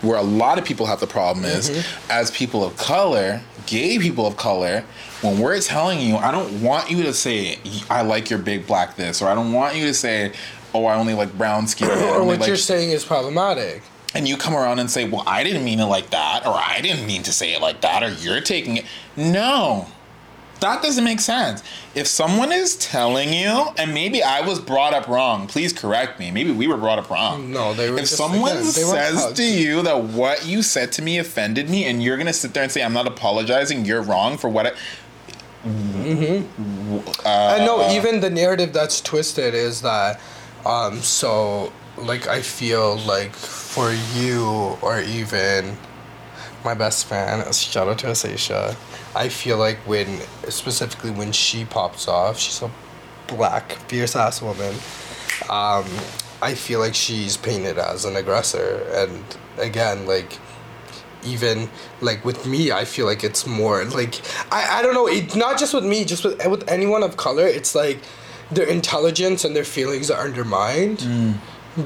where 0.01 0.18
a 0.18 0.24
lot 0.24 0.58
of 0.58 0.66
people 0.66 0.86
have 0.86 1.00
the 1.00 1.08
problem 1.08 1.46
is, 1.46 1.70
mm-hmm. 1.70 2.12
as 2.12 2.32
people 2.32 2.63
of 2.63 2.78
color, 2.78 3.42
gay 3.66 4.00
people 4.00 4.25
of 4.25 4.38
color, 4.38 4.84
when 5.22 5.39
we're 5.39 5.60
telling 5.60 6.00
you, 6.00 6.16
I 6.16 6.32
don't 6.32 6.62
want 6.62 6.89
you 6.89 7.04
to 7.04 7.13
say, 7.13 7.60
I 7.89 8.04
like 8.04 8.30
your 8.30 8.39
big 8.39 8.66
black 8.66 8.96
this, 8.96 9.22
or 9.22 9.28
I 9.28 9.36
don't 9.36 9.51
want 9.51 9.75
you 9.75 9.86
to 9.88 9.94
say, 9.94 10.34
oh, 10.74 10.86
I 10.86 10.96
only 10.96 11.13
like 11.13 11.38
brown 11.38 11.68
skin. 11.68 11.89
Or 12.10 12.24
what 12.24 12.39
like 12.39 12.48
you're 12.48 12.58
saying 12.58 12.92
is 12.92 13.04
problematic. 13.04 13.82
and 14.16 14.28
you 14.28 14.38
come 14.38 14.56
around 14.56 14.80
and 14.80 14.89
say, 14.89 15.08
"Well, 15.08 15.24
I 15.28 15.44
didn't 15.44 15.63
mean 15.63 15.80
it 15.80 15.86
like 15.86 16.10
that," 16.10 16.46
or 16.46 16.54
"I 16.54 16.82
didn't 16.82 17.06
mean 17.06 17.24
to 17.24 17.32
say 17.32 17.54
it 17.54 17.62
like 17.62 17.82
that," 17.82 18.04
or 18.04 18.10
"You're 18.10 18.42
taking 18.42 18.78
it." 18.78 18.86
No, 19.16 19.88
that 20.62 20.82
doesn't 20.82 21.04
make 21.04 21.20
sense. 21.20 21.63
If 21.96 22.08
someone 22.08 22.51
is 22.51 22.75
telling 22.78 23.34
you, 23.34 23.68
and 23.78 23.94
maybe 23.94 24.22
I 24.24 24.42
was 24.42 24.60
brought 24.60 24.94
up 24.94 25.08
wrong, 25.08 25.48
please 25.48 25.72
correct 25.74 26.20
me. 26.20 26.32
Maybe 26.32 26.51
we 26.51 26.68
were 26.68 26.78
brought 26.78 27.00
up 27.00 27.10
wrong. 27.10 27.51
No, 27.51 27.74
they 27.74 27.89
were 27.89 27.98
If 27.98 28.04
just- 28.06 28.18
someone 28.18 28.51
again, 28.58 28.66
says 28.66 29.34
to 29.34 29.44
you 29.44 29.82
that 29.84 30.04
what 30.04 30.46
you 30.46 30.62
said 30.62 30.92
to 30.94 31.01
me 31.01 31.18
offended 31.18 31.70
me, 31.70 31.86
and 31.86 32.04
you're 32.04 32.18
gonna 32.18 32.34
sit 32.34 32.54
there 32.54 32.63
and 32.63 32.72
say, 32.72 32.82
"I'm 32.84 32.94
not 32.94 33.08
apologizing," 33.08 33.86
you're 33.86 34.01
wrong 34.01 34.38
for 34.38 34.50
what. 34.50 34.68
I, 34.68 34.72
Mm-hmm. 35.68 37.00
I 37.28 37.58
know. 37.66 37.92
Even 37.92 38.22
the 38.22 38.30
narrative 38.30 38.72
that's 38.72 39.01
twisted 39.01 39.54
is 39.54 39.82
that, 39.82 40.20
um, 40.66 41.01
so 41.01 41.74
like 41.98 42.28
I 42.28 42.42
feel 42.42 42.98
like 43.00 43.34
for 43.36 43.92
you 44.16 44.78
or 44.82 45.01
even 45.01 45.78
my 46.63 46.74
best 46.74 47.08
friend, 47.08 47.54
shout 47.54 47.88
out 47.89 48.00
to 48.00 48.08
Asasia. 48.08 48.75
I 49.16 49.30
feel 49.30 49.58
like 49.58 49.78
when 49.88 50.20
specifically 50.50 51.12
when 51.12 51.32
she 51.32 51.66
pops 51.66 52.08
off, 52.08 52.38
she's 52.38 52.62
a 52.62 52.72
black 53.28 53.74
fierce 53.88 54.16
ass 54.16 54.42
woman. 54.42 54.75
Um, 55.50 55.86
I 56.42 56.54
feel 56.56 56.80
like 56.80 56.96
she's 56.96 57.38
painted 57.38 57.78
as 57.78 58.06
an 58.06 58.16
aggressor, 58.16 58.86
and 58.94 59.24
again, 59.58 60.06
like 60.06 60.38
even 61.24 61.70
like 62.01 62.24
with 62.24 62.46
me 62.46 62.72
i 62.72 62.86
feel 62.86 63.06
like 63.06 63.24
it's 63.24 63.46
more 63.46 63.84
like 63.86 64.22
i, 64.54 64.80
I 64.80 64.82
don't 64.82 64.94
know 64.94 65.08
it's 65.08 65.36
not 65.36 65.60
just 65.60 65.74
with 65.74 65.84
me 65.84 66.06
just 66.06 66.24
with, 66.24 66.46
with 66.48 66.70
anyone 66.70 67.04
of 67.04 67.18
color 67.18 67.46
it's 67.46 67.75
like 67.75 68.00
their 68.51 68.68
intelligence 68.68 69.44
and 69.44 69.56
their 69.56 69.66
feelings 69.66 70.10
are 70.10 70.24
undermined 70.24 71.00
mm. 71.00 71.36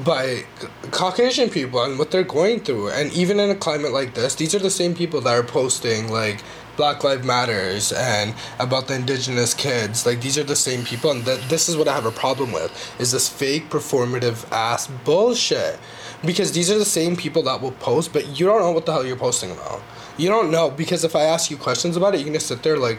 By 0.02 0.44
caucasian 0.90 1.48
people 1.48 1.82
and 1.82 1.98
what 1.98 2.10
they're 2.10 2.22
going 2.22 2.60
through 2.60 2.88
and 2.90 3.12
even 3.12 3.38
in 3.38 3.50
a 3.50 3.54
climate 3.54 3.92
like 3.92 4.14
this 4.14 4.34
these 4.34 4.54
are 4.54 4.58
the 4.58 4.70
same 4.70 4.94
people 4.94 5.20
that 5.20 5.34
are 5.34 5.42
posting 5.42 6.10
like 6.10 6.40
Black 6.76 7.04
Lives 7.04 7.24
Matters 7.24 7.92
and 7.92 8.34
about 8.58 8.88
the 8.88 8.94
indigenous 8.94 9.54
kids. 9.54 10.06
Like 10.06 10.20
these 10.20 10.36
are 10.38 10.44
the 10.44 10.56
same 10.56 10.84
people, 10.84 11.10
and 11.10 11.24
th- 11.24 11.48
this 11.48 11.68
is 11.68 11.76
what 11.76 11.88
I 11.88 11.94
have 11.94 12.06
a 12.06 12.10
problem 12.10 12.52
with: 12.52 12.72
is 12.98 13.12
this 13.12 13.28
fake 13.28 13.70
performative 13.70 14.50
ass 14.52 14.88
bullshit. 15.04 15.78
Because 16.24 16.52
these 16.52 16.70
are 16.70 16.78
the 16.78 16.86
same 16.86 17.16
people 17.16 17.42
that 17.42 17.60
will 17.60 17.72
post, 17.72 18.12
but 18.12 18.38
you 18.38 18.46
don't 18.46 18.60
know 18.60 18.70
what 18.70 18.86
the 18.86 18.92
hell 18.92 19.04
you're 19.04 19.14
posting 19.16 19.50
about. 19.50 19.82
You 20.16 20.30
don't 20.30 20.50
know 20.50 20.70
because 20.70 21.04
if 21.04 21.14
I 21.14 21.24
ask 21.24 21.50
you 21.50 21.58
questions 21.58 21.96
about 21.96 22.14
it, 22.14 22.18
you're 22.18 22.28
gonna 22.28 22.40
sit 22.40 22.62
there 22.62 22.78
like, 22.78 22.98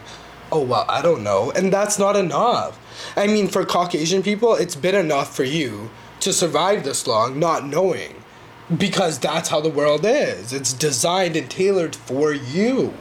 oh 0.52 0.62
well, 0.62 0.84
I 0.88 1.02
don't 1.02 1.24
know, 1.24 1.50
and 1.50 1.72
that's 1.72 1.98
not 1.98 2.14
enough. 2.14 2.78
I 3.16 3.26
mean, 3.26 3.48
for 3.48 3.64
Caucasian 3.64 4.22
people, 4.22 4.54
it's 4.54 4.76
been 4.76 4.94
enough 4.94 5.34
for 5.34 5.44
you 5.44 5.90
to 6.26 6.32
survive 6.32 6.84
this 6.84 7.06
long, 7.06 7.38
not 7.38 7.64
knowing 7.64 8.22
because 8.76 9.18
that's 9.18 9.48
how 9.48 9.60
the 9.60 9.70
world 9.70 10.04
is. 10.04 10.52
It's 10.52 10.72
designed 10.72 11.36
and 11.36 11.48
tailored 11.48 11.94
for 11.94 12.32
you. 12.32 12.92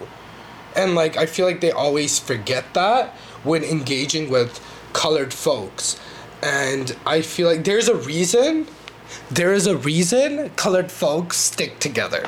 And 0.75 0.93
like 0.93 1.17
I 1.17 1.25
feel 1.25 1.45
like 1.45 1.59
they 1.59 1.71
always 1.71 2.19
forget 2.19 2.73
that 2.75 3.09
when 3.43 3.63
engaging 3.63 4.29
with 4.29 4.63
colored 4.93 5.33
folks. 5.33 5.99
And 6.43 6.95
I 7.05 7.21
feel 7.21 7.47
like 7.47 7.63
there's 7.63 7.87
a 7.87 7.95
reason 7.95 8.67
there 9.31 9.53
is 9.53 9.65
a 9.67 9.77
reason 9.77 10.49
colored 10.51 10.91
folks 10.91 11.37
stick 11.37 11.79
together. 11.79 12.27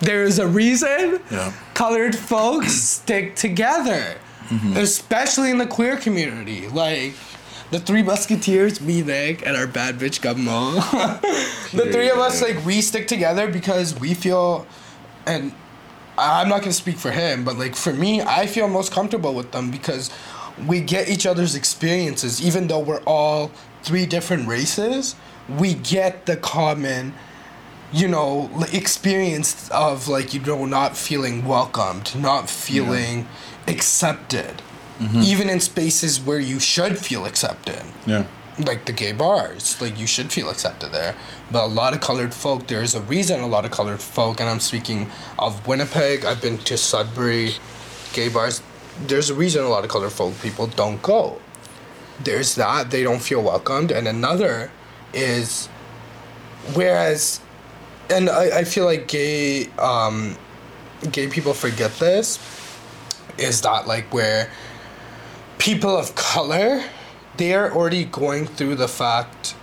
There 0.00 0.24
is 0.24 0.38
a 0.40 0.46
reason 0.48 1.20
yeah. 1.30 1.52
colored 1.74 2.16
folks 2.16 2.72
stick 2.72 3.36
together. 3.36 4.16
Mm-hmm. 4.48 4.76
Especially 4.76 5.50
in 5.50 5.58
the 5.58 5.66
queer 5.66 5.96
community. 5.96 6.66
Like 6.66 7.14
the 7.72 7.80
three 7.80 8.02
musketeers, 8.02 8.80
me, 8.80 9.02
Nick, 9.02 9.46
and 9.46 9.56
our 9.56 9.66
bad 9.66 9.98
bitch 9.98 10.20
Gummo. 10.20 10.74
the 11.72 11.90
three 11.90 12.10
of 12.10 12.18
us, 12.18 12.42
like, 12.42 12.64
we 12.64 12.82
stick 12.82 13.08
together 13.08 13.50
because 13.50 13.98
we 13.98 14.12
feel, 14.12 14.66
and 15.26 15.52
I'm 16.18 16.48
not 16.50 16.60
gonna 16.60 16.72
speak 16.72 16.98
for 16.98 17.10
him, 17.10 17.44
but 17.44 17.58
like 17.58 17.74
for 17.74 17.92
me, 17.92 18.20
I 18.20 18.46
feel 18.46 18.68
most 18.68 18.92
comfortable 18.92 19.34
with 19.34 19.52
them 19.52 19.70
because 19.70 20.10
we 20.66 20.80
get 20.80 21.08
each 21.08 21.24
other's 21.24 21.54
experiences, 21.54 22.44
even 22.44 22.66
though 22.66 22.78
we're 22.78 23.02
all 23.06 23.50
three 23.82 24.04
different 24.06 24.46
races. 24.46 25.16
We 25.48 25.74
get 25.74 26.26
the 26.26 26.36
common, 26.36 27.14
you 27.92 28.06
know, 28.06 28.50
experience 28.72 29.70
of 29.70 30.08
like 30.08 30.34
you 30.34 30.40
know 30.40 30.66
not 30.66 30.96
feeling 30.96 31.46
welcomed, 31.46 32.14
not 32.14 32.50
feeling 32.50 33.20
yeah. 33.20 33.72
accepted, 33.74 34.60
mm-hmm. 34.98 35.20
even 35.22 35.48
in 35.48 35.60
spaces 35.60 36.20
where 36.20 36.40
you 36.40 36.60
should 36.60 36.98
feel 36.98 37.24
accepted. 37.24 37.82
Yeah 38.06 38.26
like 38.58 38.84
the 38.84 38.92
gay 38.92 39.12
bars 39.12 39.80
like 39.80 39.98
you 39.98 40.06
should 40.06 40.30
feel 40.30 40.50
accepted 40.50 40.92
there 40.92 41.14
but 41.50 41.64
a 41.64 41.66
lot 41.66 41.94
of 41.94 42.00
colored 42.00 42.34
folk 42.34 42.66
there's 42.66 42.94
a 42.94 43.00
reason 43.02 43.40
a 43.40 43.46
lot 43.46 43.64
of 43.64 43.70
colored 43.70 44.00
folk 44.00 44.40
and 44.40 44.48
i'm 44.48 44.60
speaking 44.60 45.10
of 45.38 45.66
winnipeg 45.66 46.24
i've 46.24 46.42
been 46.42 46.58
to 46.58 46.76
sudbury 46.76 47.52
gay 48.12 48.28
bars 48.28 48.62
there's 49.06 49.30
a 49.30 49.34
reason 49.34 49.64
a 49.64 49.68
lot 49.68 49.84
of 49.84 49.90
colored 49.90 50.12
folk 50.12 50.38
people 50.42 50.66
don't 50.66 51.00
go 51.02 51.40
there's 52.22 52.54
that 52.54 52.90
they 52.90 53.02
don't 53.02 53.22
feel 53.22 53.42
welcomed 53.42 53.90
and 53.90 54.06
another 54.06 54.70
is 55.14 55.66
whereas 56.74 57.40
and 58.10 58.28
i, 58.28 58.58
I 58.58 58.64
feel 58.64 58.84
like 58.84 59.08
gay 59.08 59.68
um, 59.78 60.36
gay 61.10 61.26
people 61.26 61.54
forget 61.54 61.92
this 61.98 62.38
is 63.38 63.62
that 63.62 63.86
like 63.86 64.12
where 64.12 64.50
people 65.62 65.96
of 65.96 66.14
color 66.16 66.82
they're 67.36 67.72
already 67.72 68.04
going 68.04 68.46
through 68.46 68.74
the 68.74 68.88
fact 68.88 69.54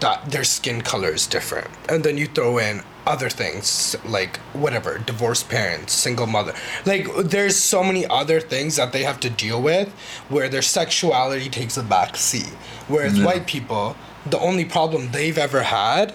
that 0.00 0.30
their 0.30 0.44
skin 0.44 0.82
color 0.82 1.08
is 1.08 1.26
different. 1.26 1.68
And 1.88 2.04
then 2.04 2.18
you 2.18 2.26
throw 2.26 2.58
in 2.58 2.82
other 3.06 3.30
things 3.30 3.96
like 4.04 4.36
whatever, 4.52 4.98
divorced 4.98 5.48
parents, 5.48 5.92
single 5.92 6.26
mother. 6.26 6.52
Like 6.84 7.06
there's 7.16 7.56
so 7.56 7.82
many 7.82 8.04
other 8.06 8.40
things 8.40 8.76
that 8.76 8.92
they 8.92 9.04
have 9.04 9.20
to 9.20 9.30
deal 9.30 9.62
with 9.62 9.88
where 10.28 10.48
their 10.48 10.62
sexuality 10.62 11.48
takes 11.48 11.76
a 11.76 11.82
back 11.82 12.16
seat. 12.16 12.52
Whereas 12.88 13.18
yeah. 13.18 13.24
white 13.24 13.46
people, 13.46 13.96
the 14.28 14.38
only 14.38 14.64
problem 14.64 15.12
they've 15.12 15.38
ever 15.38 15.62
had 15.62 16.14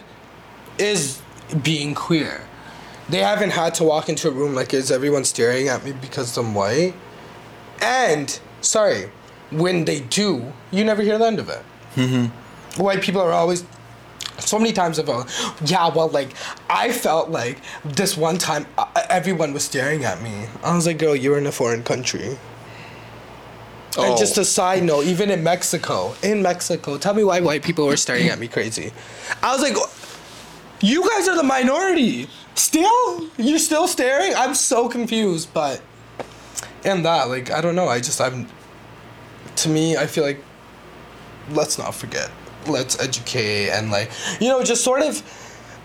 is 0.78 1.22
being 1.64 1.96
queer. 1.96 2.42
They 3.10 3.20
haven't 3.20 3.52
had 3.52 3.74
to 3.76 3.84
walk 3.84 4.10
into 4.10 4.28
a 4.28 4.32
room 4.32 4.54
like 4.54 4.74
is 4.74 4.92
everyone 4.92 5.26
staring 5.26 5.70
at 5.70 5.84
me 5.84 5.94
because 5.94 6.38
I'm 6.38 6.54
white? 6.54 6.94
And 7.82 8.40
sorry, 8.62 9.10
when 9.52 9.86
they 9.86 10.00
do, 10.00 10.52
you 10.72 10.84
never 10.84 11.02
hear 11.02 11.18
the 11.18 11.26
end 11.26 11.40
of 11.40 11.50
it. 11.50 11.64
Mm-hmm. 11.96 12.82
White 12.82 13.02
people 13.02 13.22
are 13.22 13.32
always 13.32 13.66
so 14.40 14.58
many 14.58 14.72
times 14.72 15.00
about 15.00 15.30
yeah 15.66 15.88
well 15.94 16.10
like 16.10 16.34
i 16.70 16.92
felt 16.92 17.30
like 17.30 17.60
this 17.84 18.18
one 18.18 18.38
time 18.38 18.66
uh, 18.78 18.88
everyone 19.10 19.54
was 19.54 19.64
staring 19.64 20.04
at 20.04 20.22
me 20.22 20.46
i 20.64 20.74
was 20.76 20.88
like 20.88 20.98
girl 20.98 21.16
you're 21.16 21.38
in 21.38 21.46
a 21.46 21.52
foreign 21.52 21.84
country 21.84 22.38
oh. 23.98 24.10
and 24.10 24.18
just 24.18 24.38
a 24.38 24.46
side 24.46 24.84
note 24.84 25.06
even 25.06 25.30
in 25.30 25.44
mexico 25.44 26.14
in 26.24 26.42
mexico 26.42 26.98
tell 26.98 27.14
me 27.14 27.24
why 27.24 27.40
white 27.40 27.64
people 27.64 27.86
were 27.86 27.98
staring 27.98 28.30
at 28.30 28.40
me 28.40 28.48
crazy 28.48 28.92
i 29.44 29.54
was 29.54 29.62
like 29.62 29.76
you 30.82 31.08
guys 31.08 31.28
are 31.28 31.36
the 31.36 31.44
minority 31.44 32.28
still 32.56 33.30
you're 33.38 33.60
still 33.60 33.88
staring 33.88 34.34
i'm 34.36 34.56
so 34.56 34.90
confused 34.90 35.54
but 35.54 35.82
and 36.84 37.06
that 37.06 37.30
like 37.30 37.52
i 37.52 37.62
don't 37.62 37.76
know 37.76 37.88
i 37.88 38.00
just 38.00 38.20
i'm 38.20 38.48
to 39.58 39.70
me, 39.70 39.98
I 39.98 40.08
feel 40.08 40.24
like 40.24 40.44
let's 41.52 41.78
not 41.78 41.94
forget. 41.94 42.32
Let's 42.68 43.00
educate 43.00 43.70
and 43.70 43.92
like 43.92 44.12
you 44.40 44.48
know 44.48 44.64
just 44.64 44.84
sort 44.84 45.02
of 45.02 45.22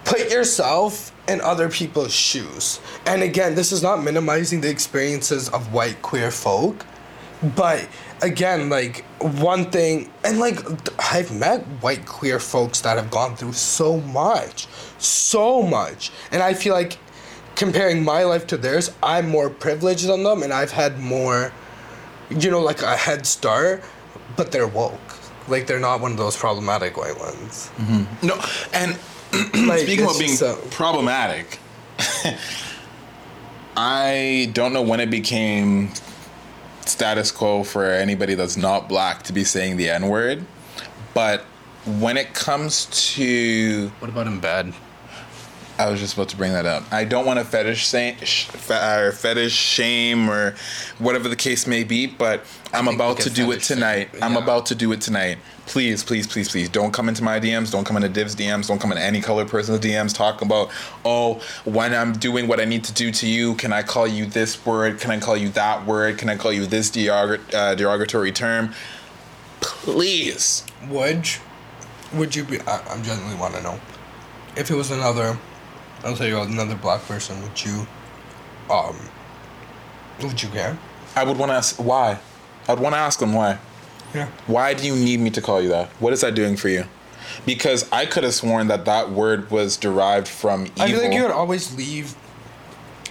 put 0.05 0.31
yourself 0.31 1.13
in 1.27 1.41
other 1.41 1.69
people's 1.69 2.15
shoes. 2.15 2.81
And 3.07 3.23
again, 3.23 3.55
this 3.55 3.73
is 3.73 3.83
not 3.83 4.03
minimizing 4.03 4.61
the 4.61 4.71
experiences 4.71 5.49
of 5.49 5.73
white 5.73 6.01
queer 6.03 6.31
folk, 6.31 6.87
but 7.57 7.89
again, 8.23 8.69
like 8.69 9.05
one 9.21 9.71
thing, 9.71 10.11
and 10.23 10.39
like 10.39 10.61
I've 11.13 11.35
met 11.35 11.65
white 11.81 12.07
queer 12.07 12.39
folks 12.39 12.83
that 12.83 12.97
have 12.99 13.11
gone 13.11 13.37
through 13.37 13.55
so 13.55 14.01
much, 14.01 14.69
so 14.99 15.63
much, 15.63 16.13
and 16.31 16.43
I 16.43 16.55
feel 16.55 16.75
like 16.75 16.99
comparing 17.57 18.05
my 18.05 18.23
life 18.25 18.47
to 18.49 18.57
theirs, 18.57 18.91
I'm 19.03 19.29
more 19.29 19.51
privileged 19.51 20.07
than 20.07 20.23
them, 20.23 20.43
and 20.43 20.53
I've 20.53 20.73
had 20.73 20.99
more 20.99 21.53
you 22.31 22.51
know, 22.51 22.61
like 22.61 22.83
a 22.83 22.97
head 22.97 23.27
start, 23.27 23.83
but 24.37 24.53
they're 24.53 24.67
woke. 24.67 25.01
Like 25.49 25.67
they're 25.67 25.81
not 25.81 26.01
one 26.01 26.13
of 26.13 26.19
those 26.19 26.37
problematic 26.37 26.97
white 26.97 27.19
ones. 27.19 27.71
Mm-hmm. 27.77 28.27
No, 28.27 28.41
and 28.73 28.99
like, 29.69 29.81
speaking 29.81 30.05
about 30.05 30.19
being 30.19 30.33
so, 30.33 30.57
problematic, 30.71 31.59
I 33.77 34.51
don't 34.53 34.73
know 34.73 34.83
when 34.83 35.01
it 35.01 35.11
became 35.11 35.91
status 36.85 37.31
quo 37.31 37.63
for 37.63 37.85
anybody 37.85 38.35
that's 38.35 38.57
not 38.57 38.89
black 38.89 39.23
to 39.25 39.33
be 39.33 39.45
saying 39.45 39.77
the 39.77 39.91
N 39.91 40.09
word, 40.09 40.45
but 41.15 41.43
when 42.01 42.17
it 42.17 42.35
comes 42.35 42.87
to 43.15 43.89
what 44.01 44.09
about 44.09 44.27
in 44.27 44.41
bed? 44.41 44.73
I 45.79 45.91
was 45.91 46.01
just 46.01 46.15
about 46.15 46.31
to 46.31 46.37
bring 46.37 46.53
that 46.53 46.65
up. 46.65 46.91
I 46.91 47.05
don't 47.05 47.27
want 47.27 47.39
to 47.39 47.45
fetish 47.45 47.87
say, 47.87 48.17
or 48.71 49.13
fetish 49.13 49.53
shame 49.53 50.31
or 50.31 50.55
whatever 50.99 51.29
the 51.29 51.37
case 51.37 51.67
may 51.67 51.85
be, 51.85 52.07
but 52.07 52.45
I'm 52.73 52.89
about 52.89 53.19
to 53.21 53.31
do 53.31 53.53
it 53.53 53.63
tonight. 53.63 54.09
yeah. 54.15 54.25
I'm 54.25 54.37
about 54.37 54.67
to 54.67 54.75
do 54.75 54.93
it 54.93 55.03
tonight. 55.03 55.39
Please, 55.67 56.03
please, 56.03 56.27
please, 56.27 56.49
please 56.49 56.69
don't 56.69 56.93
come 56.93 57.09
into 57.09 57.23
my 57.23 57.41
DMs. 57.41 57.73
Don't 57.73 57.85
come 57.85 57.97
into 57.97 58.09
Div's 58.09 58.35
DMs. 58.35 58.69
Don't 58.69 58.81
come 58.81 58.93
into 58.93 59.03
any 59.03 59.21
colored 59.21 59.49
person's 59.49 59.81
DMs. 59.81 60.15
Talk 60.15 60.41
about, 60.41 60.71
oh, 61.05 61.43
when 61.65 61.93
I'm 61.93 62.13
doing 62.13 62.47
what 62.49 62.61
I 62.61 62.65
need 62.65 62.85
to 62.85 62.95
do 62.95 63.11
to 63.11 63.27
you, 63.27 63.55
can 63.57 63.73
I 63.73 63.83
call 63.83 64.07
you 64.07 64.27
this 64.27 64.65
word? 64.65 65.01
Can 65.01 65.11
I 65.11 65.19
call 65.19 65.37
you 65.37 65.51
that 65.51 65.85
word? 65.85 66.19
Can 66.19 66.29
I 66.29 66.37
call 66.37 66.53
you 66.53 66.67
this 66.67 66.91
derog- 66.91 67.53
uh, 67.53 67.75
derogatory 67.75 68.33
term? 68.33 68.73
Please. 69.61 70.65
Would, 70.89 71.29
would 72.15 72.35
you 72.35 72.45
be? 72.45 72.61
I, 72.61 72.95
I 72.95 73.03
genuinely 73.03 73.37
want 73.37 73.55
to 73.57 73.63
know 73.63 73.81
if 74.57 74.71
it 74.71 74.75
was 74.75 74.91
another 74.91 75.37
I'll 76.05 76.17
tell 76.17 76.27
you 76.27 76.41
another 76.41 76.77
black 76.77 77.03
person. 77.03 77.43
Would 77.43 77.65
you, 77.65 77.87
um, 78.71 78.97
would 80.23 80.43
you 80.43 80.49
care? 80.51 80.79
I 81.15 81.25
would 81.25 81.37
want 81.37 81.51
to 81.51 81.57
ask 81.57 81.77
why. 81.77 82.19
I'd 82.69 82.79
want 82.79 82.95
to 82.95 82.99
ask 82.99 83.19
them 83.19 83.33
why. 83.33 83.59
Yeah. 84.15 84.29
Why 84.47 84.75
do 84.75 84.87
you 84.87 84.95
need 84.95 85.21
me 85.21 85.31
to 85.31 85.41
call 85.41 85.63
you 85.63 85.69
that? 85.71 85.89
What 86.01 86.13
is 86.13 86.21
that 86.21 86.35
doing 86.35 86.57
for 86.57 86.69
you? 86.69 86.85
Because 87.45 87.91
I 87.91 88.07
could 88.07 88.25
have 88.25 88.35
sworn 88.35 88.69
that 88.69 88.85
that 88.85 89.11
word 89.11 89.51
was 89.51 89.77
derived 89.77 90.29
from 90.29 90.67
evil. 90.67 90.83
I 90.83 90.91
feel 90.91 91.03
like 91.03 91.13
you 91.13 91.23
would 91.23 91.33
always 91.33 91.75
leave 91.77 92.15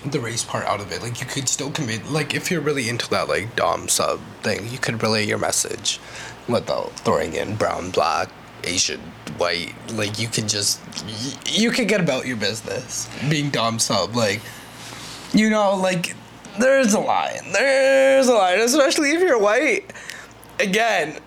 the 0.05 0.19
race 0.19 0.43
part 0.43 0.65
out 0.65 0.79
of 0.79 0.91
it. 0.91 1.01
Like 1.01 1.19
you 1.19 1.25
could 1.27 1.49
still 1.49 1.71
commit. 1.71 2.09
like 2.09 2.33
if 2.33 2.51
you're 2.51 2.61
really 2.61 2.89
into 2.89 3.09
that 3.09 3.27
like 3.27 3.55
dom 3.55 3.87
sub 3.87 4.19
thing, 4.41 4.67
you 4.69 4.77
could 4.77 5.01
relay 5.01 5.25
your 5.25 5.37
message 5.37 5.99
without 6.47 6.91
throwing 6.99 7.33
in 7.33 7.55
brown, 7.55 7.91
black, 7.91 8.29
Asian, 8.65 8.99
white. 9.37 9.73
Like 9.93 10.19
you 10.19 10.27
can 10.27 10.47
just, 10.47 10.79
you 11.47 11.71
can 11.71 11.87
get 11.87 12.01
about 12.01 12.25
your 12.25 12.37
business 12.37 13.09
being 13.29 13.49
dom 13.49 13.79
sub. 13.79 14.15
Like, 14.15 14.41
you 15.33 15.49
know, 15.49 15.75
like 15.75 16.15
there's 16.59 16.93
a 16.93 16.99
line. 16.99 17.51
There's 17.51 18.27
a 18.27 18.33
line, 18.33 18.59
especially 18.59 19.11
if 19.11 19.21
you're 19.21 19.39
white. 19.39 19.91
Again, 20.59 21.17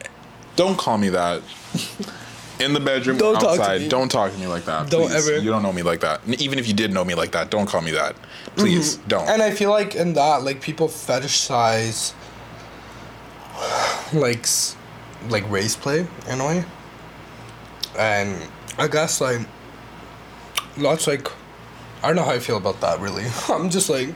Don't 0.57 0.78
call 0.78 0.99
me 0.99 1.11
that. 1.11 1.42
In 2.61 2.73
the 2.73 2.80
bedroom, 2.80 3.18
Don't 3.18 3.35
talk 3.35 3.42
to 3.42 3.49
outside, 3.61 3.83
me. 3.83 3.88
don't 3.88 4.11
talk 4.11 4.33
to 4.33 4.38
me 4.38 4.49
like 4.49 4.64
that. 4.64 4.90
Don't 4.90 5.09
please. 5.09 5.28
ever. 5.28 5.38
You 5.38 5.50
don't 5.50 5.62
know 5.62 5.73
me 5.73 5.83
like 5.83 6.00
that. 6.00 6.21
Even 6.40 6.59
if 6.59 6.66
you 6.66 6.75
did 6.75 6.92
know 6.92 7.04
me 7.04 7.14
like 7.14 7.30
that, 7.33 7.50
don't 7.50 7.66
call 7.68 7.83
me 7.83 7.92
that. 7.92 8.16
Please, 8.57 8.97
don't. 9.07 9.23
Mm-hmm. 9.23 9.30
And 9.33 9.42
I 9.42 9.52
feel 9.52 9.71
like 9.71 9.95
in 9.95 10.14
that, 10.14 10.42
like 10.42 10.61
people 10.61 10.88
fetishize, 10.88 12.14
like, 14.12 14.47
like 15.30 15.49
race 15.50 15.76
play 15.76 16.07
in 16.28 16.40
a 16.40 16.47
way. 16.47 16.64
And 17.99 18.40
I 18.78 18.88
guess 18.88 19.21
like, 19.21 19.40
lots 20.76 21.07
like, 21.07 21.26
I 22.02 22.07
don't 22.09 22.17
know 22.17 22.23
how 22.23 22.31
I 22.31 22.38
feel 22.38 22.57
about 22.57 22.81
that 22.81 23.00
really. 23.00 23.25
I'm 23.49 23.71
just 23.71 23.90
like, 23.90 24.14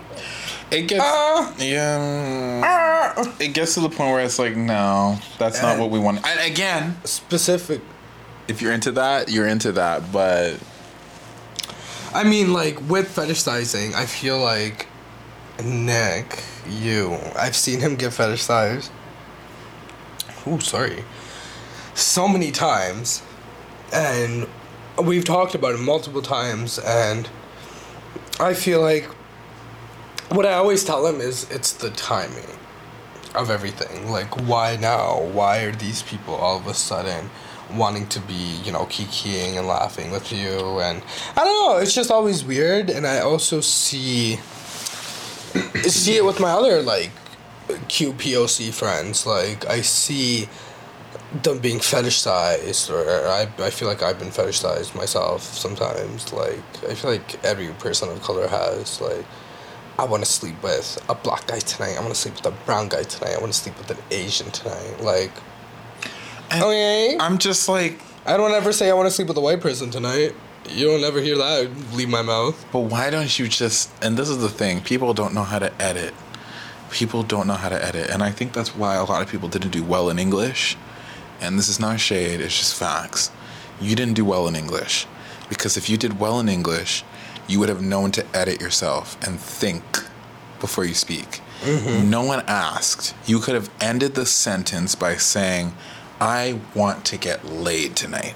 it 0.70 0.82
gets 0.88 1.02
Ah. 1.04 1.54
yeah. 1.58 3.32
It 3.40 3.48
gets 3.54 3.74
to 3.74 3.80
the 3.80 3.88
point 3.88 4.12
where 4.12 4.20
it's 4.24 4.38
like, 4.38 4.56
no, 4.56 5.18
that's 5.38 5.60
not 5.60 5.78
what 5.78 5.90
we 5.90 5.98
want. 5.98 6.24
And 6.26 6.40
again, 6.52 6.96
specific. 7.04 7.80
if 8.48 8.62
you're 8.62 8.72
into 8.72 8.92
that, 8.92 9.28
you're 9.28 9.46
into 9.46 9.72
that. 9.72 10.10
But 10.12 10.58
I 12.14 12.24
mean, 12.24 12.52
like 12.52 12.78
with 12.88 13.14
fetishizing, 13.14 13.94
I 13.94 14.06
feel 14.06 14.38
like 14.38 14.86
Nick, 15.62 16.42
you, 16.68 17.18
I've 17.36 17.56
seen 17.56 17.80
him 17.80 17.96
get 17.96 18.12
fetishized. 18.12 18.90
Oh, 20.46 20.58
sorry. 20.58 21.04
So 21.94 22.26
many 22.26 22.50
times, 22.50 23.22
and 23.92 24.46
we've 25.02 25.24
talked 25.24 25.54
about 25.54 25.74
it 25.74 25.80
multiple 25.80 26.22
times, 26.22 26.78
and 26.78 27.28
I 28.40 28.54
feel 28.54 28.80
like 28.80 29.04
what 30.30 30.46
I 30.46 30.54
always 30.54 30.84
tell 30.84 31.06
him 31.06 31.20
is 31.20 31.50
it's 31.50 31.72
the 31.72 31.90
timing 31.90 32.58
of 33.34 33.50
everything. 33.50 34.10
Like, 34.10 34.48
why 34.48 34.76
now? 34.76 35.20
Why 35.20 35.58
are 35.60 35.72
these 35.72 36.02
people 36.02 36.34
all 36.34 36.58
of 36.58 36.66
a 36.66 36.74
sudden 36.74 37.30
wanting 37.70 38.06
to 38.08 38.20
be, 38.20 38.60
you 38.64 38.72
know, 38.72 38.84
kikiing 38.86 39.56
and 39.58 39.66
laughing 39.66 40.10
with 40.10 40.32
you? 40.32 40.80
And 40.80 41.02
I 41.36 41.44
don't 41.44 41.70
know. 41.70 41.78
It's 41.78 41.94
just 41.94 42.10
always 42.10 42.44
weird. 42.44 42.90
And 42.90 43.06
I 43.06 43.20
also 43.20 43.60
see 43.60 44.38
see 45.82 46.16
it 46.16 46.24
with 46.24 46.40
my 46.40 46.50
other 46.50 46.80
like 46.82 47.10
QPOC 47.68 48.72
friends. 48.72 49.26
Like, 49.26 49.66
I 49.66 49.80
see 49.82 50.48
them 51.42 51.58
being 51.58 51.78
fetishized, 51.78 52.90
or 52.90 53.28
I, 53.28 53.48
I 53.64 53.70
feel 53.70 53.88
like 53.88 54.02
I've 54.02 54.18
been 54.18 54.28
fetishized 54.30 54.94
myself 54.94 55.42
sometimes. 55.42 56.32
Like, 56.32 56.62
I 56.88 56.94
feel 56.94 57.10
like 57.10 57.42
every 57.44 57.68
person 57.74 58.08
of 58.10 58.22
color 58.22 58.48
has 58.48 59.00
like. 59.00 59.24
I 59.98 60.04
want 60.04 60.24
to 60.24 60.30
sleep 60.30 60.60
with 60.62 61.04
a 61.10 61.14
black 61.14 61.46
guy 61.46 61.58
tonight. 61.58 61.96
I 61.98 62.00
want 62.00 62.14
to 62.14 62.18
sleep 62.20 62.34
with 62.36 62.46
a 62.46 62.56
brown 62.64 62.88
guy 62.88 63.02
tonight. 63.02 63.34
I 63.36 63.40
want 63.40 63.52
to 63.52 63.58
sleep 63.58 63.76
with 63.76 63.90
an 63.90 63.98
Asian 64.10 64.50
tonight. 64.50 65.00
Like, 65.02 65.30
And 66.50 66.62
okay. 66.64 67.16
I'm 67.20 67.36
just 67.36 67.68
like, 67.68 68.00
I 68.24 68.38
don't 68.38 68.52
ever 68.52 68.72
say 68.72 68.88
I 68.90 68.94
want 68.94 69.06
to 69.06 69.10
sleep 69.10 69.28
with 69.28 69.36
a 69.36 69.40
white 69.42 69.60
person 69.60 69.90
tonight. 69.90 70.34
You 70.70 70.86
don't 70.86 71.04
ever 71.04 71.20
hear 71.20 71.36
that 71.36 71.70
leave 71.92 72.08
my 72.08 72.22
mouth. 72.22 72.64
but 72.72 72.80
why 72.80 73.10
don't 73.10 73.38
you 73.38 73.48
just? 73.48 73.90
And 74.02 74.16
this 74.16 74.28
is 74.30 74.38
the 74.38 74.48
thing: 74.48 74.80
people 74.80 75.12
don't 75.12 75.34
know 75.34 75.42
how 75.44 75.58
to 75.58 75.70
edit. 75.80 76.14
People 76.90 77.22
don't 77.22 77.46
know 77.46 77.54
how 77.54 77.68
to 77.68 77.84
edit, 77.84 78.10
and 78.10 78.22
I 78.22 78.30
think 78.30 78.52
that's 78.54 78.74
why 78.74 78.94
a 78.96 79.04
lot 79.04 79.22
of 79.22 79.28
people 79.28 79.48
didn't 79.48 79.70
do 79.70 79.82
well 79.84 80.08
in 80.08 80.18
English. 80.18 80.76
And 81.42 81.58
this 81.58 81.68
is 81.68 81.80
not 81.80 82.00
shade; 82.00 82.40
it's 82.40 82.56
just 82.56 82.74
facts. 82.74 83.30
You 83.80 83.96
didn't 83.96 84.14
do 84.14 84.24
well 84.24 84.46
in 84.46 84.54
English, 84.56 85.06
because 85.48 85.76
if 85.76 85.90
you 85.90 85.96
did 85.98 86.20
well 86.20 86.38
in 86.40 86.48
English, 86.48 87.04
you 87.48 87.58
would 87.58 87.68
have 87.68 87.82
known 87.82 88.12
to 88.12 88.24
edit 88.34 88.60
yourself 88.60 89.16
and 89.26 89.40
think 89.40 89.82
before 90.60 90.84
you 90.84 90.94
speak. 90.94 91.40
Mm-hmm. 91.62 92.08
No 92.08 92.22
one 92.22 92.44
asked. 92.46 93.14
You 93.26 93.40
could 93.40 93.54
have 93.54 93.70
ended 93.80 94.14
the 94.14 94.24
sentence 94.26 94.94
by 94.94 95.16
saying, 95.16 95.74
I 96.22 96.60
want 96.76 97.04
to 97.06 97.16
get 97.16 97.44
laid 97.44 97.96
tonight. 97.96 98.34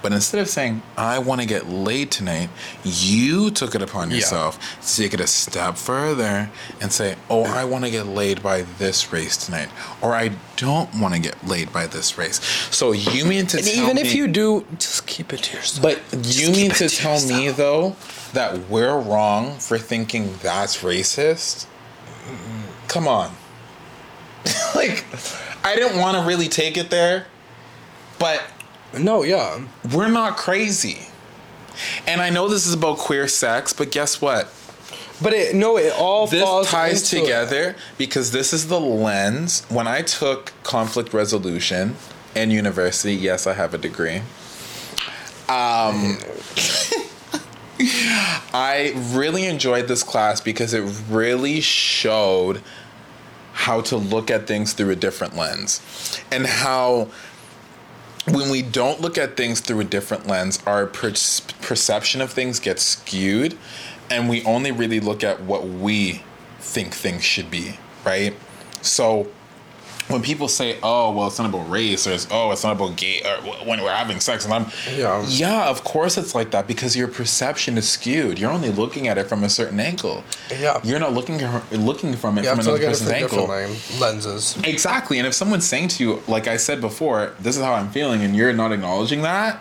But 0.00 0.12
instead 0.12 0.40
of 0.40 0.48
saying, 0.48 0.80
I 0.96 1.18
want 1.18 1.42
to 1.42 1.46
get 1.46 1.68
laid 1.68 2.10
tonight, 2.10 2.48
you 2.82 3.50
took 3.50 3.74
it 3.74 3.82
upon 3.82 4.10
Yeah. 4.10 4.16
yourself 4.16 4.58
to 4.80 4.96
take 5.02 5.12
it 5.12 5.20
a 5.20 5.26
step 5.26 5.76
further 5.76 6.48
and 6.80 6.90
say, 6.90 7.16
Oh, 7.28 7.44
I 7.44 7.64
want 7.64 7.84
to 7.84 7.90
get 7.90 8.06
laid 8.06 8.42
by 8.42 8.62
this 8.78 9.12
race 9.12 9.36
tonight. 9.36 9.68
Or 10.00 10.14
I 10.14 10.30
don't 10.56 10.94
want 10.94 11.12
to 11.14 11.20
get 11.20 11.46
laid 11.46 11.74
by 11.74 11.86
this 11.86 12.16
race. 12.16 12.40
So 12.70 12.92
you 12.92 13.26
mean 13.26 13.46
to 13.48 13.58
And 13.58 13.66
tell 13.66 13.84
even 13.84 13.96
me, 13.96 14.02
if 14.02 14.14
you 14.14 14.28
do, 14.28 14.64
just 14.78 15.06
keep 15.06 15.34
it 15.34 15.42
to 15.42 15.56
yourself. 15.58 15.82
but 15.82 16.22
Just 16.22 16.38
you 16.40 16.50
mean 16.52 16.70
to 16.70 16.84
it 16.86 16.92
tell 16.92 17.20
me 17.26 17.50
though 17.50 17.96
that 18.32 18.70
we're 18.70 18.98
wrong 18.98 19.58
for 19.58 19.76
thinking 19.78 20.32
that's 20.42 20.78
racist? 20.82 21.66
Come 22.88 23.06
on. 23.06 23.30
like, 24.74 25.04
I 25.66 25.74
didn't 25.74 25.98
want 25.98 26.16
to 26.16 26.22
really 26.22 26.48
take 26.48 26.76
it 26.76 26.90
there, 26.90 27.26
but 28.18 28.42
No, 28.96 29.22
yeah. 29.24 29.64
we're 29.92 30.08
not 30.08 30.36
crazy. 30.36 30.98
And 32.06 32.20
I 32.20 32.30
know 32.30 32.48
this 32.48 32.66
is 32.66 32.72
about 32.74 32.98
queer 32.98 33.26
sex, 33.28 33.72
but 33.72 33.90
guess 33.90 34.20
what? 34.22 34.48
But 35.20 35.32
it 35.32 35.54
no, 35.54 35.76
it 35.76 35.92
all 35.92 36.26
This 36.26 36.42
falls 36.42 36.70
ties 36.70 37.02
into 37.02 37.16
it. 37.16 37.20
together 37.26 37.76
because 37.98 38.30
this 38.32 38.52
is 38.52 38.68
the 38.68 38.78
lens. 38.80 39.64
When 39.68 39.86
I 39.88 40.02
took 40.02 40.52
conflict 40.62 41.12
resolution 41.12 41.96
in 42.34 42.50
university, 42.50 43.14
yes, 43.14 43.46
I 43.46 43.54
have 43.54 43.74
a 43.74 43.78
degree. 43.78 44.18
Um, 45.48 46.18
I 47.78 48.92
really 49.12 49.46
enjoyed 49.46 49.88
this 49.88 50.02
class 50.02 50.40
because 50.40 50.72
it 50.74 50.82
really 51.10 51.60
showed 51.60 52.62
how 53.56 53.80
to 53.80 53.96
look 53.96 54.30
at 54.30 54.46
things 54.46 54.74
through 54.74 54.90
a 54.90 54.96
different 54.96 55.34
lens 55.34 56.20
and 56.30 56.46
how 56.46 57.08
when 58.28 58.50
we 58.50 58.60
don't 58.60 59.00
look 59.00 59.16
at 59.16 59.36
things 59.36 59.60
through 59.60 59.80
a 59.80 59.84
different 59.84 60.26
lens, 60.26 60.62
our 60.66 60.86
per- 60.86 61.14
perception 61.62 62.20
of 62.20 62.30
things 62.32 62.58
gets 62.58 62.82
skewed, 62.82 63.56
and 64.10 64.28
we 64.28 64.44
only 64.44 64.72
really 64.72 65.00
look 65.00 65.22
at 65.22 65.40
what 65.42 65.66
we 65.66 66.22
think 66.58 66.92
things 66.92 67.22
should 67.24 67.50
be, 67.50 67.78
right? 68.04 68.34
So 68.82 69.28
when 70.08 70.22
people 70.22 70.48
say, 70.48 70.76
"Oh, 70.82 71.10
well, 71.10 71.26
it's 71.26 71.38
not 71.38 71.48
about 71.48 71.68
race," 71.68 72.06
or 72.06 72.12
it's, 72.12 72.26
"Oh, 72.30 72.50
it's 72.52 72.62
not 72.62 72.72
about 72.72 72.96
gay," 72.96 73.22
or 73.24 73.36
when 73.66 73.82
we're 73.82 73.90
having 73.94 74.20
sex, 74.20 74.44
and 74.44 74.54
I'm, 74.54 74.66
Yeah. 74.96 75.24
yeah, 75.28 75.64
of 75.68 75.82
course 75.84 76.16
it's 76.16 76.34
like 76.34 76.50
that 76.52 76.66
because 76.66 76.96
your 76.96 77.08
perception 77.08 77.76
is 77.78 77.88
skewed. 77.88 78.38
You're 78.38 78.50
only 78.52 78.70
looking 78.70 79.08
at 79.08 79.18
it 79.18 79.28
from 79.28 79.42
a 79.44 79.48
certain 79.48 79.80
angle. 79.80 80.22
Yeah. 80.60 80.80
you're 80.84 81.00
not 81.00 81.12
looking 81.12 81.40
looking 81.72 82.14
from 82.16 82.38
it 82.38 82.44
You 82.44 82.50
from 82.50 82.60
another 82.60 82.72
look 82.72 82.80
at 82.82 82.86
it 82.86 82.90
person's 82.90 83.10
angle. 83.10 83.46
lenses. 84.00 84.56
Exactly. 84.64 85.18
And 85.18 85.26
if 85.26 85.34
someone's 85.34 85.66
saying 85.66 85.88
to 85.88 86.02
you, 86.04 86.22
like 86.28 86.46
I 86.48 86.56
said 86.56 86.80
before, 86.80 87.32
this 87.40 87.56
is 87.56 87.62
how 87.62 87.74
I'm 87.74 87.90
feeling, 87.90 88.22
and 88.22 88.36
you're 88.36 88.52
not 88.52 88.72
acknowledging 88.72 89.22
that, 89.22 89.60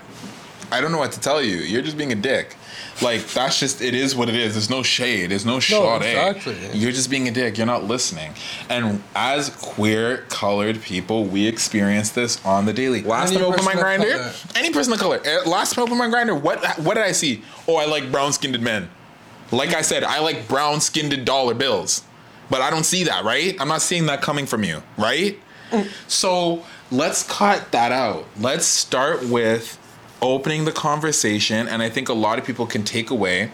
I 0.71 0.81
don't 0.81 0.91
know 0.91 0.97
what 0.97 1.11
to 1.13 1.19
tell 1.19 1.41
you. 1.41 1.57
You're 1.57 1.81
just 1.81 1.97
being 1.97 2.11
a 2.11 2.15
dick. 2.15 2.55
Like 3.01 3.25
that's 3.27 3.59
just 3.59 3.81
it 3.81 3.93
is 3.93 4.15
what 4.15 4.29
it 4.29 4.35
is. 4.35 4.53
There's 4.53 4.69
no 4.69 4.81
shade. 4.83 5.31
There's 5.31 5.45
no 5.45 5.59
shade. 5.59 6.01
exactly. 6.01 6.55
You're 6.73 6.91
just 6.93 7.09
being 7.09 7.27
a 7.27 7.31
dick. 7.31 7.57
You're 7.57 7.67
not 7.67 7.83
listening. 7.83 8.33
And 8.69 9.03
as 9.15 9.49
queer 9.49 10.25
colored 10.29 10.81
people, 10.81 11.25
we 11.25 11.45
experience 11.47 12.11
this 12.11 12.43
on 12.45 12.65
the 12.65 12.73
daily. 12.73 13.01
Last 13.01 13.31
Any 13.31 13.37
time 13.39 13.45
I 13.45 13.53
opened 13.53 13.65
my 13.65 13.73
Grindr, 13.73 14.11
color. 14.17 14.31
any 14.55 14.71
person 14.71 14.93
of 14.93 14.99
color. 14.99 15.21
eh, 15.25 15.39
Last 15.45 15.73
time 15.73 15.83
I 15.83 15.85
opened 15.87 15.99
my 15.99 16.07
Grindr, 16.07 16.41
what 16.41 16.63
what 16.79 16.93
did 16.95 17.03
I 17.03 17.11
see? 17.11 17.43
Oh, 17.67 17.75
I 17.75 17.85
like 17.85 18.11
brown 18.11 18.31
skinned 18.33 18.59
men. 18.61 18.89
Like 19.51 19.73
I 19.75 19.81
said, 19.81 20.03
I 20.03 20.19
like 20.19 20.47
brown 20.47 20.81
skinned 20.81 21.25
dollar 21.25 21.53
bills. 21.53 22.03
But 22.49 22.61
I 22.61 22.69
don't 22.69 22.83
see 22.83 23.03
that, 23.05 23.23
right? 23.25 23.55
I'm 23.59 23.67
not 23.67 23.81
seeing 23.81 24.05
that 24.05 24.21
coming 24.21 24.45
from 24.45 24.63
you, 24.63 24.83
right? 24.97 25.37
So 26.07 26.63
let's 26.91 27.23
cut 27.23 27.71
that 27.71 27.91
out. 27.91 28.25
Let's 28.39 28.65
start 28.65 29.23
with 29.27 29.77
opening 30.25 30.65
the 30.65 30.71
conversation, 30.71 31.67
and 31.67 31.81
I 31.81 31.89
think 31.89 32.09
a 32.09 32.13
lot 32.13 32.39
of 32.39 32.45
people 32.45 32.65
can 32.65 32.83
take 32.83 33.09
away. 33.09 33.51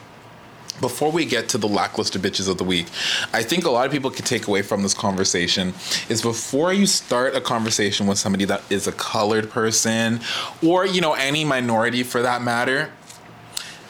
Before 0.79 1.11
we 1.11 1.25
get 1.25 1.47
to 1.49 1.59
the 1.59 1.67
lackluster 1.67 2.17
bitches 2.17 2.49
of 2.49 2.57
the 2.57 2.63
week, 2.63 2.87
I 3.33 3.43
think 3.43 3.65
a 3.65 3.69
lot 3.69 3.85
of 3.85 3.91
people 3.91 4.09
can 4.09 4.25
take 4.25 4.47
away 4.47 4.63
from 4.63 4.81
this 4.81 4.95
conversation 4.95 5.75
is 6.09 6.23
before 6.23 6.73
you 6.73 6.87
start 6.87 7.35
a 7.35 7.41
conversation 7.41 8.07
with 8.07 8.17
somebody 8.17 8.45
that 8.45 8.63
is 8.71 8.87
a 8.87 8.91
colored 8.91 9.51
person 9.51 10.21
or, 10.65 10.87
you 10.87 10.99
know, 10.99 11.13
any 11.13 11.45
minority 11.45 12.01
for 12.01 12.23
that 12.23 12.41
matter, 12.41 12.91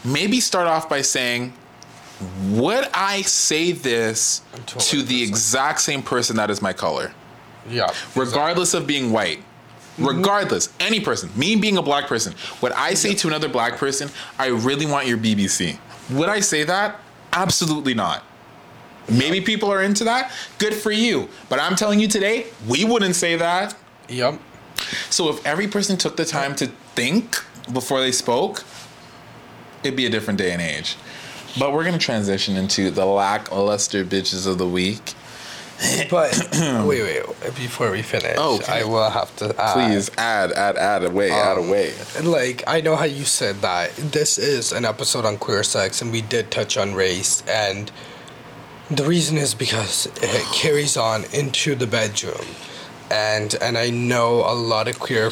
maybe 0.04 0.41
start 0.41 0.67
off 0.67 0.89
by 0.89 1.02
saying, 1.02 1.54
would 2.50 2.89
I 2.94 3.22
say 3.22 3.72
this 3.72 4.41
Totally 4.65 4.84
to 4.86 5.02
the 5.04 5.24
exact 5.24 5.80
same 5.80 6.04
person 6.04 6.36
that 6.36 6.50
is 6.50 6.62
my 6.62 6.74
color? 6.74 7.13
Yeah. 7.70 7.94
regardless 8.15 8.74
of 8.74 8.88
being 8.88 9.12
white. 9.12 9.44
Mm-hmm. 10.02 10.18
Regardless, 10.18 10.70
any 10.80 11.00
person, 11.00 11.30
me 11.36 11.56
being 11.56 11.78
a 11.78 11.82
black 11.82 12.08
person, 12.08 12.34
would 12.62 12.72
I 12.74 12.94
say 12.94 13.14
to 13.16 13.28
another 13.28 13.50
black 13.50 13.78
person, 13.78 14.10
I 14.38 14.48
really 14.48 14.86
want 14.86 15.08
your 15.08 15.18
BBC? 15.18 15.78
Would 16.12 16.30
I 16.30 16.40
say 16.40 16.64
that? 16.64 17.00
Absolutely 17.34 17.94
not. 17.94 18.24
Maybe 19.10 19.42
people 19.42 19.72
are 19.72 19.82
into 19.82 20.04
that. 20.06 20.32
Good 20.58 20.74
for 20.74 20.92
you. 20.92 21.30
But 21.50 21.60
I'm 21.60 21.76
telling 21.76 22.00
you 22.00 22.08
today, 22.08 22.48
we 22.68 22.86
wouldn't 22.86 23.16
say 23.16 23.36
that. 23.36 23.76
Yep. 24.10 24.40
So 25.10 25.30
if 25.30 25.46
every 25.46 25.68
person 25.68 25.98
took 25.98 26.18
the 26.18 26.26
time 26.26 26.56
to 26.56 26.68
think 26.96 27.44
before 27.72 28.00
they 28.00 28.12
spoke, 28.12 28.64
it'd 29.84 29.98
be 29.98 30.06
a 30.06 30.10
different 30.10 30.38
day 30.38 30.52
and 30.52 30.62
age. 30.62 30.96
But 31.60 31.74
we're 31.74 31.84
gonna 31.84 31.98
transition 31.98 32.56
into 32.56 32.92
the 32.92 33.06
lackluster 33.06 34.06
bitches 34.06 34.48
of 34.48 34.58
the 34.58 34.68
week. 34.68 35.14
But 36.10 36.32
wait, 36.86 37.02
wait. 37.04 37.24
Before 37.56 37.89
we 37.91 38.02
finish, 38.02 38.36
Oh, 38.38 38.56
okay. 38.58 38.82
I 38.82 38.84
will 38.84 39.10
have 39.10 39.36
to 39.38 39.46
add. 39.60 39.74
Please 39.74 40.12
add, 40.17 40.52
add, 40.52 40.78
add 40.78 41.04
away, 41.04 41.32
add 41.32 41.58
Um, 41.58 41.67
away. 41.70 41.94
Like 42.22 42.63
I 42.67 42.82
know 42.82 42.96
how 42.96 43.06
you 43.06 43.26
said 43.26 43.62
that 43.62 43.96
this 43.96 44.38
is 44.38 44.72
an 44.72 44.86
episode 44.86 45.26
on 45.26 45.38
queer 45.38 45.63
sex, 45.63 46.02
and 46.02 46.12
we 46.12 46.22
did 46.22 46.52
touch 46.52 46.78
on 46.78 46.94
race, 46.94 47.41
and 47.48 47.91
the 48.89 49.04
reason 49.06 49.38
is 49.38 49.54
because 49.56 50.06
it 50.22 50.46
carries 50.54 50.98
on 50.98 51.24
into 51.34 51.74
the 51.76 51.88
bedroom, 51.88 52.46
and 53.10 53.56
and 53.62 53.78
I 53.78 53.89
know 53.89 54.41
a 54.46 54.54
lot 54.54 54.88
of 54.88 55.00
queer 55.00 55.32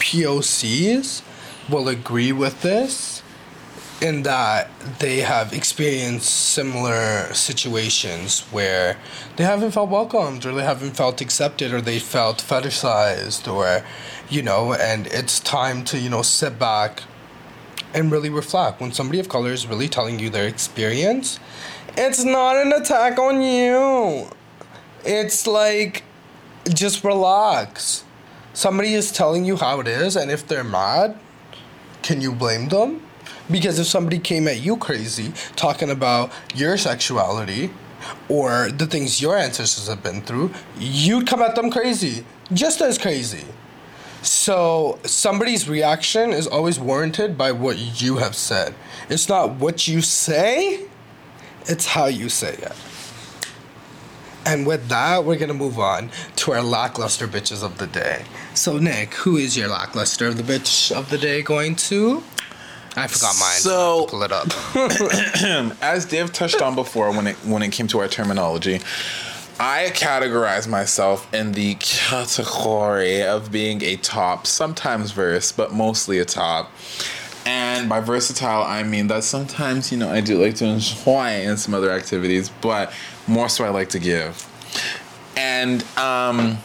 POCs 0.00 1.22
will 1.68 1.88
agree 1.88 2.32
with 2.32 2.62
this 2.62 3.11
in 4.02 4.24
that 4.24 4.68
they 4.98 5.18
have 5.18 5.52
experienced 5.52 6.28
similar 6.28 7.32
situations 7.32 8.40
where 8.50 8.98
they 9.36 9.44
haven't 9.44 9.70
felt 9.70 9.88
welcomed 9.88 10.44
or 10.44 10.52
they 10.52 10.64
haven't 10.64 10.96
felt 10.96 11.20
accepted 11.20 11.72
or 11.72 11.80
they 11.80 12.00
felt 12.00 12.38
fetishized 12.38 13.50
or 13.50 13.84
you 14.28 14.42
know 14.42 14.74
and 14.74 15.06
it's 15.06 15.38
time 15.38 15.84
to 15.84 15.98
you 15.98 16.10
know 16.10 16.20
sit 16.20 16.58
back 16.58 17.04
and 17.94 18.10
really 18.10 18.30
reflect. 18.30 18.80
When 18.80 18.90
somebody 18.90 19.20
of 19.20 19.28
color 19.28 19.52
is 19.52 19.66
really 19.66 19.88
telling 19.88 20.18
you 20.18 20.30
their 20.30 20.48
experience 20.48 21.38
it's 21.96 22.24
not 22.24 22.56
an 22.56 22.72
attack 22.72 23.18
on 23.18 23.40
you. 23.40 24.28
It's 25.04 25.46
like 25.46 26.02
just 26.68 27.04
relax. 27.04 28.02
Somebody 28.54 28.94
is 28.94 29.12
telling 29.12 29.44
you 29.44 29.56
how 29.56 29.78
it 29.78 29.86
is 29.86 30.16
and 30.16 30.30
if 30.30 30.46
they're 30.48 30.64
mad 30.64 31.18
can 32.02 32.20
you 32.20 32.32
blame 32.32 32.68
them? 32.68 33.00
Because 33.50 33.78
if 33.78 33.86
somebody 33.86 34.18
came 34.18 34.48
at 34.48 34.60
you 34.60 34.76
crazy 34.76 35.32
talking 35.56 35.90
about 35.90 36.32
your 36.54 36.76
sexuality 36.76 37.70
or 38.28 38.70
the 38.70 38.86
things 38.86 39.20
your 39.20 39.36
ancestors 39.36 39.88
have 39.88 40.02
been 40.02 40.22
through, 40.22 40.52
you'd 40.78 41.26
come 41.26 41.42
at 41.42 41.54
them 41.54 41.70
crazy, 41.70 42.24
just 42.52 42.80
as 42.80 42.98
crazy. 42.98 43.44
So 44.22 45.00
somebody's 45.04 45.68
reaction 45.68 46.30
is 46.30 46.46
always 46.46 46.78
warranted 46.78 47.36
by 47.36 47.50
what 47.52 48.00
you 48.00 48.18
have 48.18 48.36
said. 48.36 48.74
It's 49.08 49.28
not 49.28 49.56
what 49.56 49.88
you 49.88 50.00
say, 50.00 50.86
it's 51.66 51.86
how 51.86 52.06
you 52.06 52.28
say 52.28 52.54
it. 52.54 52.72
And 54.44 54.66
with 54.66 54.88
that, 54.88 55.24
we're 55.24 55.36
gonna 55.36 55.54
move 55.54 55.78
on 55.78 56.10
to 56.36 56.52
our 56.52 56.62
lackluster 56.62 57.28
bitches 57.28 57.62
of 57.62 57.78
the 57.78 57.86
day. 57.86 58.24
So, 58.54 58.78
Nick, 58.78 59.14
who 59.14 59.36
is 59.36 59.56
your 59.56 59.68
lackluster 59.68 60.26
of 60.26 60.36
the 60.36 60.42
bitch 60.42 60.90
of 60.94 61.10
the 61.10 61.18
day 61.18 61.42
going 61.42 61.76
to? 61.76 62.22
I 62.96 63.06
forgot 63.06 63.34
mine. 63.40 63.58
So- 63.58 64.06
pull 64.08 64.22
it 64.22 64.32
up. 64.32 64.48
as 65.82 66.04
Div 66.04 66.32
touched 66.32 66.60
on 66.60 66.74
before 66.74 67.10
when 67.10 67.26
it 67.26 67.36
when 67.44 67.62
it 67.62 67.72
came 67.72 67.86
to 67.88 68.00
our 68.00 68.08
terminology, 68.08 68.80
I 69.58 69.90
categorize 69.94 70.68
myself 70.68 71.32
in 71.32 71.52
the 71.52 71.74
category 71.76 73.22
of 73.22 73.50
being 73.52 73.82
a 73.82 73.96
top, 73.96 74.46
sometimes 74.46 75.12
verse, 75.12 75.52
but 75.52 75.72
mostly 75.72 76.18
a 76.18 76.24
top. 76.24 76.70
And 77.44 77.88
by 77.88 78.00
versatile, 78.00 78.62
I 78.62 78.82
mean 78.84 79.08
that 79.08 79.24
sometimes, 79.24 79.90
you 79.90 79.98
know, 79.98 80.10
I 80.10 80.20
do 80.20 80.40
like 80.40 80.54
to 80.56 80.64
enjoy 80.64 81.42
in 81.42 81.56
some 81.56 81.74
other 81.74 81.90
activities, 81.90 82.50
but 82.60 82.92
more 83.26 83.48
so 83.48 83.64
I 83.64 83.70
like 83.70 83.88
to 83.90 83.98
give. 83.98 84.46
And 85.36 85.84
um 85.96 86.58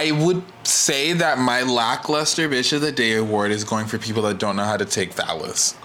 I 0.00 0.12
would 0.12 0.42
say 0.62 1.12
that 1.12 1.38
my 1.38 1.60
lackluster 1.60 2.48
bitch 2.48 2.72
of 2.72 2.80
the 2.80 2.90
day 2.90 3.16
award 3.16 3.50
is 3.50 3.64
going 3.64 3.84
for 3.84 3.98
people 3.98 4.22
that 4.22 4.38
don't 4.38 4.56
know 4.56 4.64
how 4.64 4.78
to 4.78 4.86
take 4.86 5.12
phallus. 5.12 5.76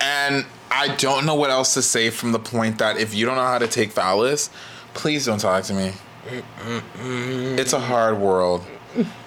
And 0.00 0.46
I 0.70 0.94
don't 0.94 1.26
know 1.26 1.34
what 1.34 1.50
else 1.50 1.74
to 1.74 1.82
say 1.82 2.10
from 2.10 2.30
the 2.30 2.38
point 2.38 2.78
that 2.78 2.98
if 2.98 3.14
you 3.14 3.26
don't 3.26 3.34
know 3.34 3.42
how 3.42 3.58
to 3.58 3.66
take 3.66 3.90
phallus, 3.90 4.48
please 4.94 5.26
don't 5.26 5.40
talk 5.40 5.64
to 5.64 5.74
me. 5.74 5.92
It's 7.58 7.72
a 7.72 7.80
hard 7.80 8.16
world. 8.18 8.64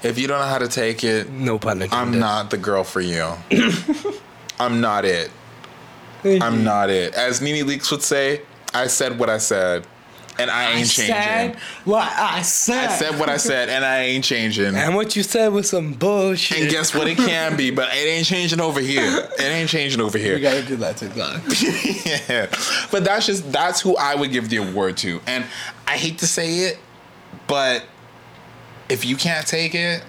If 0.02 0.18
you 0.18 0.28
don't 0.28 0.40
know 0.40 0.48
how 0.48 0.60
to 0.60 0.70
take 0.70 1.04
it, 1.04 1.30
no 1.30 1.60
pun 1.60 1.82
intended. 1.82 1.94
I'm 1.94 2.20
not 2.22 2.52
the 2.52 2.58
girl 2.58 2.86
for 2.86 3.02
you. 3.02 3.34
I'm 4.62 4.80
not 4.80 5.04
it. 5.04 5.30
I'm 6.24 6.64
not 6.64 6.90
it. 6.90 7.16
As 7.16 7.42
NeNe 7.42 7.68
Leakes 7.68 7.92
would 7.92 8.02
say, 8.02 8.44
I 8.74 8.88
said 8.88 9.20
what 9.20 9.30
I 9.30 9.40
said, 9.40 9.86
and 10.40 10.50
I 10.50 10.72
ain't 10.72 10.90
changing. 10.90 11.60
what 11.86 12.12
I 12.18 12.42
said. 12.42 12.90
I 12.90 12.94
said 12.94 13.20
what 13.20 13.30
I 13.30 13.38
said, 13.38 13.70
and 13.70 13.84
I 13.84 14.04
ain't 14.04 14.24
changing. 14.24 14.76
And 14.76 14.96
what 14.96 15.16
you 15.16 15.24
said 15.24 15.52
was 15.52 15.70
some 15.70 15.94
bullshit. 15.94 16.60
And 16.62 16.70
guess 16.70 16.96
what? 16.96 17.08
It 17.08 17.18
can 17.18 17.58
be, 17.58 17.72
but 17.72 17.90
it 17.94 18.08
ain't 18.08 18.26
changing 18.26 18.62
over 18.62 18.80
here. 18.80 19.30
It 19.38 19.42
ain't 19.42 19.70
changing 19.70 20.02
over 20.02 20.18
here. 20.18 20.36
You 20.36 20.42
gotta 20.42 20.64
do 20.64 20.78
that 20.78 20.98
TikTok. 20.98 21.42
yeah. 22.30 22.48
But 22.92 23.04
that's 23.04 23.26
just 23.26 23.52
that's 23.52 23.82
who 23.82 23.98
I 23.98 24.16
would 24.16 24.32
give 24.32 24.50
the 24.50 24.58
award 24.58 24.98
to. 24.98 25.20
And 25.28 25.46
I 25.88 25.98
hate 25.98 26.20
to 26.20 26.28
say 26.28 26.60
it, 26.70 26.80
but 27.48 27.84
if 28.90 29.06
you 29.06 29.16
can't 29.16 29.46
take 29.46 29.76
it, 29.76 30.04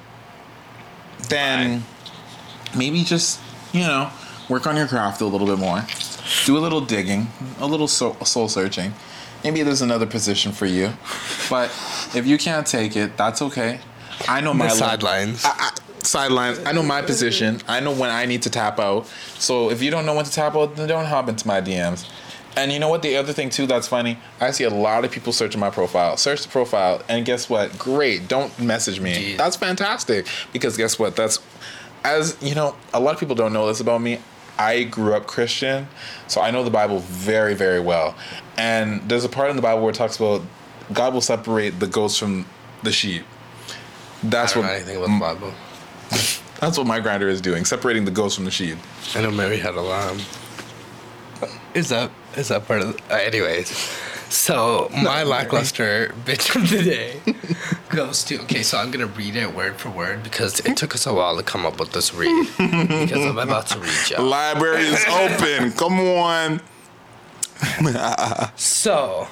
then 1.28 1.84
maybe 2.76 3.04
just, 3.04 3.40
you 3.72 3.80
know, 3.80 4.10
work 4.48 4.66
on 4.66 4.76
your 4.76 4.86
craft 4.86 5.20
a 5.20 5.26
little 5.26 5.46
bit 5.46 5.58
more. 5.58 5.84
Do 6.44 6.56
a 6.56 6.60
little 6.60 6.80
digging, 6.80 7.28
a 7.58 7.66
little 7.66 7.88
soul, 7.88 8.14
soul 8.24 8.48
searching. 8.48 8.92
Maybe 9.44 9.62
there's 9.62 9.82
another 9.82 10.06
position 10.06 10.52
for 10.52 10.66
you. 10.66 10.92
But 11.48 11.70
if 12.14 12.26
you 12.26 12.38
can't 12.38 12.66
take 12.66 12.96
it, 12.96 13.16
that's 13.16 13.40
okay. 13.42 13.80
I 14.28 14.40
know 14.40 14.52
my 14.52 14.68
sidelines. 14.68 15.46
Sidelines. 16.02 16.58
I 16.66 16.72
know 16.72 16.82
my 16.82 17.02
position. 17.02 17.60
I 17.68 17.80
know 17.80 17.92
when 17.92 18.10
I 18.10 18.26
need 18.26 18.42
to 18.42 18.50
tap 18.50 18.78
out. 18.78 19.06
So 19.38 19.70
if 19.70 19.82
you 19.82 19.90
don't 19.90 20.06
know 20.06 20.14
when 20.14 20.24
to 20.24 20.32
tap 20.32 20.56
out, 20.56 20.76
then 20.76 20.88
don't 20.88 21.06
hop 21.06 21.28
into 21.28 21.46
my 21.46 21.60
DMs. 21.60 22.08
And 22.56 22.72
you 22.72 22.78
know 22.78 22.88
what? 22.88 23.02
The 23.02 23.16
other 23.16 23.32
thing 23.32 23.48
too 23.48 23.66
that's 23.66 23.86
funny. 23.86 24.18
I 24.40 24.50
see 24.50 24.64
a 24.64 24.70
lot 24.70 25.04
of 25.04 25.10
people 25.10 25.32
searching 25.32 25.60
my 25.60 25.70
profile. 25.70 26.16
Search 26.16 26.42
the 26.42 26.48
profile, 26.48 27.00
and 27.08 27.24
guess 27.24 27.48
what? 27.48 27.78
Great. 27.78 28.28
Don't 28.28 28.58
message 28.58 29.00
me. 29.00 29.34
Jeez. 29.34 29.36
That's 29.36 29.56
fantastic. 29.56 30.26
Because 30.52 30.76
guess 30.76 30.98
what? 30.98 31.16
That's 31.16 31.38
as 32.02 32.36
you 32.42 32.54
know. 32.54 32.74
A 32.92 33.00
lot 33.00 33.14
of 33.14 33.20
people 33.20 33.36
don't 33.36 33.52
know 33.52 33.66
this 33.68 33.80
about 33.80 34.00
me. 34.00 34.18
I 34.60 34.84
grew 34.84 35.14
up 35.14 35.26
Christian, 35.26 35.88
so 36.28 36.42
I 36.42 36.50
know 36.50 36.62
the 36.62 36.70
Bible 36.70 36.98
very, 36.98 37.54
very 37.54 37.80
well. 37.80 38.14
And 38.58 39.00
there's 39.08 39.24
a 39.24 39.28
part 39.28 39.48
in 39.48 39.56
the 39.56 39.62
Bible 39.62 39.80
where 39.80 39.90
it 39.90 39.96
talks 39.96 40.16
about 40.16 40.42
God 40.92 41.14
will 41.14 41.22
separate 41.22 41.80
the 41.80 41.86
goats 41.86 42.18
from 42.18 42.44
the 42.82 42.92
sheep. 42.92 43.24
That's 44.22 44.54
what 44.54 44.66
anything 44.66 44.98
about 44.98 45.08
the 45.08 45.18
Bible. 45.18 45.54
that's 46.60 46.76
what 46.76 46.86
my 46.86 47.00
Grindr 47.00 47.30
is 47.30 47.40
doing, 47.40 47.64
separating 47.64 48.04
the 48.04 48.10
goats 48.10 48.34
from 48.34 48.44
the 48.44 48.50
sheep. 48.50 48.76
I 49.14 49.22
know 49.22 49.30
Mary 49.30 49.56
had 49.56 49.76
a 49.76 49.80
lamb. 49.80 50.18
Is 51.72 51.88
that 51.88 52.10
is 52.36 52.48
that 52.48 52.66
part 52.66 52.82
of? 52.82 52.96
The, 52.96 53.14
uh, 53.14 53.16
anyways, 53.16 53.70
so 54.30 54.88
my 55.02 55.22
lackluster 55.22 56.14
bitch 56.24 56.54
of 56.56 56.70
the 56.70 56.82
day 56.82 57.20
goes 57.90 58.24
to. 58.24 58.40
Okay, 58.42 58.62
so 58.62 58.78
I'm 58.78 58.90
gonna 58.90 59.06
read 59.06 59.36
it 59.36 59.54
word 59.54 59.76
for 59.76 59.90
word 59.90 60.22
because 60.22 60.60
it 60.60 60.76
took 60.76 60.94
us 60.94 61.06
a 61.06 61.12
while 61.12 61.36
to 61.36 61.42
come 61.42 61.66
up 61.66 61.78
with 61.78 61.92
this 61.92 62.14
read 62.14 62.46
because 62.56 63.12
I'm 63.26 63.38
about 63.38 63.66
to 63.68 63.78
read 63.78 64.10
y'all. 64.10 64.24
library 64.24 64.84
is 64.84 65.04
open. 65.08 65.72
Come 65.72 66.00
on. 66.00 66.60
So, 68.56 69.28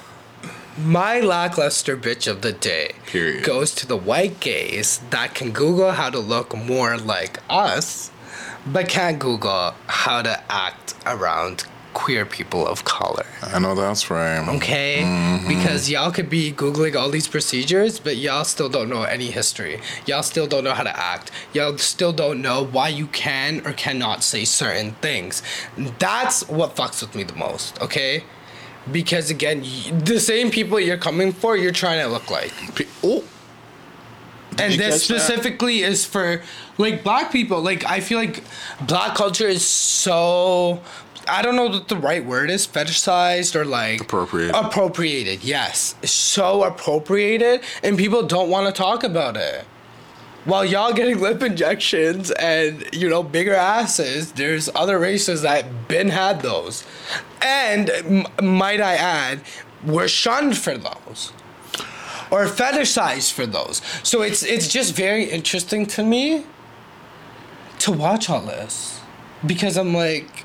my 0.76 1.20
lackluster 1.20 1.96
bitch 1.96 2.30
of 2.30 2.42
the 2.42 2.52
day 2.52 2.92
Period. 3.06 3.42
goes 3.42 3.74
to 3.76 3.86
the 3.86 3.96
white 3.96 4.38
gays 4.40 5.00
that 5.10 5.34
can 5.34 5.50
Google 5.50 5.92
how 5.92 6.10
to 6.10 6.18
look 6.18 6.54
more 6.54 6.98
like 6.98 7.40
us, 7.48 8.10
but 8.66 8.86
can't 8.86 9.18
Google 9.18 9.72
how 9.86 10.20
to 10.20 10.42
act 10.52 10.94
around 11.06 11.64
queer 11.98 12.24
people 12.24 12.64
of 12.64 12.84
color. 12.84 13.26
I 13.42 13.58
know 13.58 13.74
that's 13.74 14.08
right. 14.08 14.48
Okay? 14.56 15.00
Mm-hmm. 15.02 15.48
Because 15.48 15.90
y'all 15.90 16.12
could 16.12 16.30
be 16.30 16.52
Googling 16.52 16.94
all 16.94 17.10
these 17.10 17.26
procedures, 17.26 17.98
but 17.98 18.16
y'all 18.16 18.44
still 18.44 18.68
don't 18.68 18.88
know 18.88 19.02
any 19.02 19.32
history. 19.32 19.80
Y'all 20.06 20.22
still 20.22 20.46
don't 20.46 20.62
know 20.62 20.74
how 20.74 20.84
to 20.84 20.96
act. 20.96 21.32
Y'all 21.52 21.76
still 21.76 22.12
don't 22.12 22.40
know 22.40 22.64
why 22.64 22.88
you 22.88 23.08
can 23.08 23.66
or 23.66 23.72
cannot 23.72 24.22
say 24.22 24.44
certain 24.44 24.92
things. 25.02 25.42
That's 25.98 26.48
what 26.48 26.76
fucks 26.76 27.02
with 27.02 27.16
me 27.16 27.24
the 27.24 27.34
most, 27.34 27.82
okay? 27.82 28.22
Because 28.92 29.28
again, 29.28 29.64
the 30.04 30.20
same 30.20 30.52
people 30.52 30.78
you're 30.78 30.98
coming 30.98 31.32
for, 31.32 31.56
you're 31.56 31.72
trying 31.72 32.00
to 32.00 32.08
look 32.08 32.30
like. 32.30 32.52
Oh, 33.02 33.24
and 34.56 34.74
this 34.74 35.04
specifically 35.04 35.82
is 35.82 36.04
for 36.04 36.42
like 36.78 37.04
black 37.04 37.30
people. 37.30 37.60
Like 37.60 37.84
I 37.84 38.00
feel 38.00 38.18
like 38.18 38.42
black 38.80 39.14
culture 39.14 39.48
is 39.48 39.64
so 39.64 40.82
I 41.28 41.42
don't 41.42 41.56
know 41.56 41.66
what 41.68 41.88
the 41.88 41.96
right 41.96 42.24
word 42.24 42.50
is, 42.50 42.66
fetishized 42.66 43.54
or 43.54 43.64
like 43.64 44.00
Appropriated. 44.00 44.54
Appropriated, 44.54 45.44
yes. 45.44 45.94
So 46.04 46.64
appropriated 46.64 47.62
and 47.82 47.96
people 47.98 48.22
don't 48.26 48.50
want 48.50 48.66
to 48.66 48.72
talk 48.72 49.04
about 49.04 49.36
it. 49.36 49.64
While 50.44 50.64
y'all 50.64 50.92
getting 50.92 51.20
lip 51.20 51.42
injections 51.42 52.30
and 52.30 52.88
you 52.92 53.08
know 53.08 53.22
bigger 53.22 53.54
asses, 53.54 54.32
there's 54.32 54.70
other 54.74 54.98
races 54.98 55.42
that 55.42 55.88
been 55.88 56.08
had 56.08 56.40
those, 56.40 56.84
and 57.42 57.90
m- 57.90 58.26
might 58.42 58.80
I 58.80 58.94
add, 58.94 59.40
were 59.84 60.08
shunned 60.08 60.56
for 60.56 60.78
those 60.78 61.32
or 62.30 62.46
fetishized 62.46 63.32
for 63.32 63.46
those. 63.46 63.82
So 64.02 64.22
it's 64.22 64.42
it's 64.42 64.68
just 64.68 64.94
very 64.94 65.24
interesting 65.24 65.84
to 65.86 66.02
me 66.02 66.46
to 67.80 67.92
watch 67.92 68.30
all 68.30 68.40
this 68.42 69.00
because 69.44 69.76
I'm 69.76 69.94
like 69.94 70.44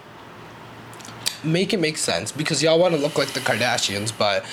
make 1.43 1.73
it 1.73 1.79
make 1.79 1.97
sense 1.97 2.31
because 2.31 2.61
y'all 2.63 2.79
want 2.79 2.93
to 2.95 2.99
look 2.99 3.17
like 3.17 3.29
the 3.29 3.39
Kardashians, 3.39 4.15
but 4.17 4.45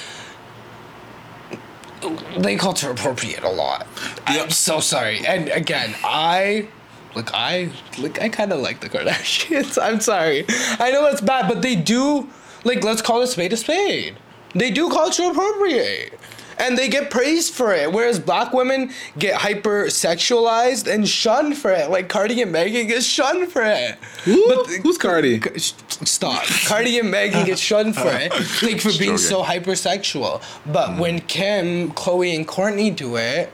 they 2.39 2.57
culture 2.57 2.91
appropriate 2.91 3.43
a 3.43 3.49
lot. 3.49 3.87
I'm 4.27 4.51
so 4.51 4.81
sorry. 4.81 5.25
And 5.27 5.49
again, 5.49 5.95
I 6.03 6.69
like 7.15 7.31
I 7.35 7.71
like 7.99 8.21
I 8.21 8.29
kind 8.29 8.53
of 8.53 8.61
like 8.61 8.81
the 8.81 8.89
Kardashians. 8.89 9.79
I'm 9.83 10.01
sorry. 10.01 10.45
I 10.79 10.91
know 10.91 11.03
that's 11.05 11.21
bad, 11.21 11.49
but 11.49 11.63
they 11.63 11.77
do 11.77 12.29
like 12.65 12.85
let's 12.85 13.03
call 13.03 13.23
a 13.23 13.27
spade 13.27 13.53
a 13.53 13.57
spade. 13.57 14.17
They 14.55 14.71
do 14.71 14.89
culture 14.89 15.31
appropriate. 15.31 16.19
And 16.61 16.77
they 16.77 16.89
get 16.89 17.11
praised 17.11 17.55
for 17.55 17.73
it, 17.73 17.91
whereas 17.91 18.19
black 18.19 18.53
women 18.53 18.93
get 19.19 19.35
hyper 19.35 19.87
sexualized 19.87 20.93
and 20.93 21.09
shunned 21.09 21.57
for 21.57 21.71
it. 21.71 21.91
Like 21.91 22.09
Cardi 22.09 22.43
and 22.43 22.53
Megan 22.53 22.87
get 22.87 23.03
shunned 23.03 23.51
for 23.51 23.63
it. 23.63 23.97
Who? 24.25 24.65
Who's 24.83 24.99
Cardi? 24.99 25.41
Stop. 25.57 26.45
Cardi 26.67 26.99
and 26.99 27.11
Megan 27.11 27.47
get 27.47 27.59
shunned 27.59 27.97
for 27.97 28.11
it, 28.11 28.31
like 28.63 28.81
for 28.81 28.97
being 28.99 29.17
so 29.17 29.43
hypersexual. 29.43 30.43
But 30.67 30.91
mm. 30.91 30.99
when 30.99 31.21
Kim, 31.21 31.93
Khloé, 31.93 32.37
and 32.37 32.47
Kourtney 32.47 32.95
do 32.95 33.17
it, 33.17 33.51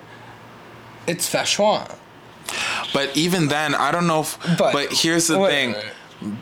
it's 1.07 1.29
fashion. 1.29 1.87
But 2.93 3.17
even 3.17 3.49
then, 3.49 3.75
I 3.75 3.91
don't 3.91 4.07
know. 4.07 4.21
If, 4.21 4.39
but, 4.59 4.73
But- 4.73 4.93
here's 4.93 5.29
the 5.29 5.39
wait, 5.39 5.51
thing. 5.51 5.73
wait. 5.73 6.35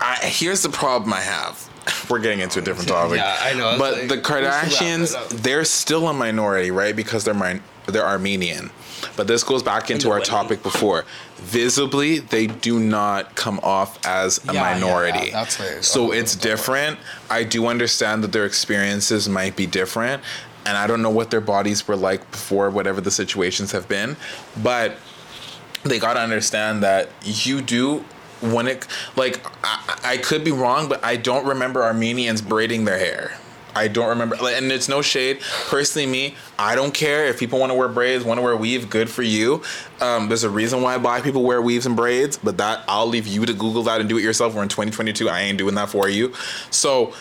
I, 0.00 0.16
here's 0.22 0.62
the 0.62 0.70
problem 0.70 1.12
I 1.12 1.20
have. 1.20 1.68
We're 2.10 2.18
getting 2.18 2.40
into 2.40 2.58
a 2.58 2.62
different 2.62 2.88
topic. 2.88 3.18
Yeah, 3.18 3.36
I 3.40 3.54
know, 3.54 3.76
But 3.78 3.92
like, 3.92 4.08
the 4.08 4.16
we 4.16 4.22
should 4.22 4.28
wrap 4.44 4.66
it 4.66 4.70
Kardashians, 4.72 5.28
they're 5.42 5.64
still 5.64 6.08
a 6.08 6.12
minority, 6.12 6.70
right? 6.72 6.94
Because 6.94 7.22
they're 7.24 7.34
min- 7.34 7.62
they're 7.86 8.04
Armenian. 8.06 8.70
But 9.16 9.28
this 9.28 9.44
goes 9.44 9.62
back 9.62 9.90
into 9.90 10.10
our 10.10 10.20
topic 10.20 10.62
before. 10.62 11.04
Visibly, 11.38 12.18
they 12.18 12.46
do 12.48 12.78
not 12.80 13.34
come 13.36 13.60
off 13.62 14.04
as 14.04 14.38
a 14.38 14.46
Yeah, 14.46 14.52
yeah, 14.52 14.68
yeah, 14.68 14.74
minority. 14.74 15.30
that's 15.30 15.58
what- 15.58 15.84
so 15.84 16.12
it's 16.12 16.34
different. 16.34 16.98
I 17.30 17.44
do 17.44 17.68
understand 17.68 18.24
that 18.24 18.32
their 18.32 18.44
experiences 18.44 19.28
might 19.28 19.54
be 19.56 19.66
different, 19.66 20.22
and 20.66 20.76
I 20.76 20.86
don't 20.86 21.00
know 21.02 21.10
what 21.10 21.30
their 21.30 21.40
bodies 21.40 21.86
were 21.88 21.96
like 21.96 22.28
before, 22.30 22.68
whatever 22.70 23.00
the 23.00 23.10
situations 23.10 23.72
have 23.72 23.88
been. 23.88 24.16
But 24.62 24.96
they 25.84 25.98
gotta 25.98 26.20
understand 26.20 26.82
that 26.82 27.08
you 27.22 27.62
do 27.62 28.04
when 28.40 28.66
it 28.66 28.86
like 29.16 29.40
I, 29.64 30.00
I 30.04 30.16
could 30.18 30.44
be 30.44 30.52
wrong, 30.52 30.88
but 30.88 31.04
I 31.04 31.16
don't 31.16 31.46
remember 31.46 31.82
Armenians 31.82 32.42
braiding 32.42 32.84
their 32.84 32.98
hair. 32.98 33.38
I 33.74 33.88
don't 33.88 34.08
remember, 34.08 34.36
like, 34.36 34.56
and 34.56 34.70
it's 34.72 34.88
no 34.88 35.02
shade. 35.02 35.40
Personally, 35.68 36.06
me, 36.10 36.36
I 36.58 36.74
don't 36.74 36.92
care 36.92 37.26
if 37.26 37.38
people 37.38 37.58
want 37.58 37.70
to 37.70 37.74
wear 37.74 37.88
braids, 37.88 38.24
want 38.24 38.38
to 38.38 38.42
wear 38.42 38.56
weave. 38.56 38.90
Good 38.90 39.08
for 39.08 39.22
you. 39.22 39.62
Um, 40.00 40.28
there's 40.28 40.44
a 40.44 40.50
reason 40.50 40.82
why 40.82 40.98
black 40.98 41.22
people 41.22 41.44
wear 41.44 41.62
weaves 41.62 41.86
and 41.86 41.96
braids, 41.96 42.36
but 42.36 42.58
that 42.58 42.84
I'll 42.88 43.06
leave 43.06 43.26
you 43.26 43.46
to 43.46 43.52
Google 43.52 43.82
that 43.84 44.00
and 44.00 44.08
do 44.08 44.18
it 44.18 44.22
yourself. 44.22 44.54
We're 44.54 44.62
in 44.62 44.68
2022. 44.68 45.28
I 45.28 45.42
ain't 45.42 45.58
doing 45.58 45.74
that 45.76 45.88
for 45.88 46.08
you. 46.08 46.34
So 46.70 47.14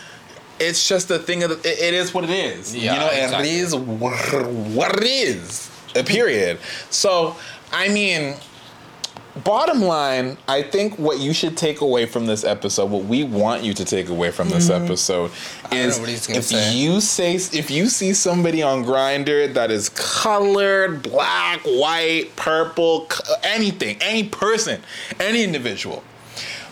it's 0.60 0.88
just 0.88 1.08
the 1.08 1.20
thing 1.20 1.44
of 1.44 1.50
the, 1.50 1.70
it, 1.70 1.80
it 1.80 1.94
is 1.94 2.14
what 2.14 2.24
it 2.24 2.32
is. 2.32 2.76
Yeah, 2.76 2.94
you 2.94 3.00
know, 3.00 3.08
and 3.08 3.26
exactly. 3.26 3.50
it 3.50 3.56
is 3.56 3.74
wh- 3.74 4.76
what 4.76 4.98
it 4.98 5.08
is. 5.08 5.70
A 5.96 6.04
period. 6.04 6.60
So 6.90 7.36
I 7.72 7.90
mean 7.90 8.36
bottom 9.44 9.82
line, 9.82 10.38
I 10.48 10.62
think 10.62 10.98
what 10.98 11.20
you 11.20 11.34
should 11.34 11.58
take 11.58 11.82
away 11.82 12.06
from 12.06 12.26
this 12.26 12.44
episode, 12.44 12.90
what 12.92 13.06
we 13.06 13.24
want 13.24 13.64
you 13.64 13.74
to 13.74 13.86
take 13.86 14.10
away 14.10 14.32
from 14.32 14.50
this 14.50 14.70
mm-hmm. 14.70 14.86
episode, 14.86 15.32
don't 15.70 15.80
is 15.80 15.98
know 15.98 16.02
what 16.02 16.10
he's 16.10 16.28
gonna 16.28 16.40
if 16.40 16.46
say. 16.46 16.76
you 16.76 17.02
say 17.02 17.36
if 17.36 17.70
you 17.70 17.88
see 17.88 18.14
somebody 18.14 18.62
on 18.62 18.84
Grindr 18.84 19.54
that 19.54 19.72
is 19.72 19.90
colored, 19.90 21.02
black, 21.04 21.62
white, 21.62 22.36
purple, 22.36 23.08
anything, 23.44 23.98
any 24.02 24.28
person, 24.28 24.82
any 25.20 25.44
individual, 25.44 26.04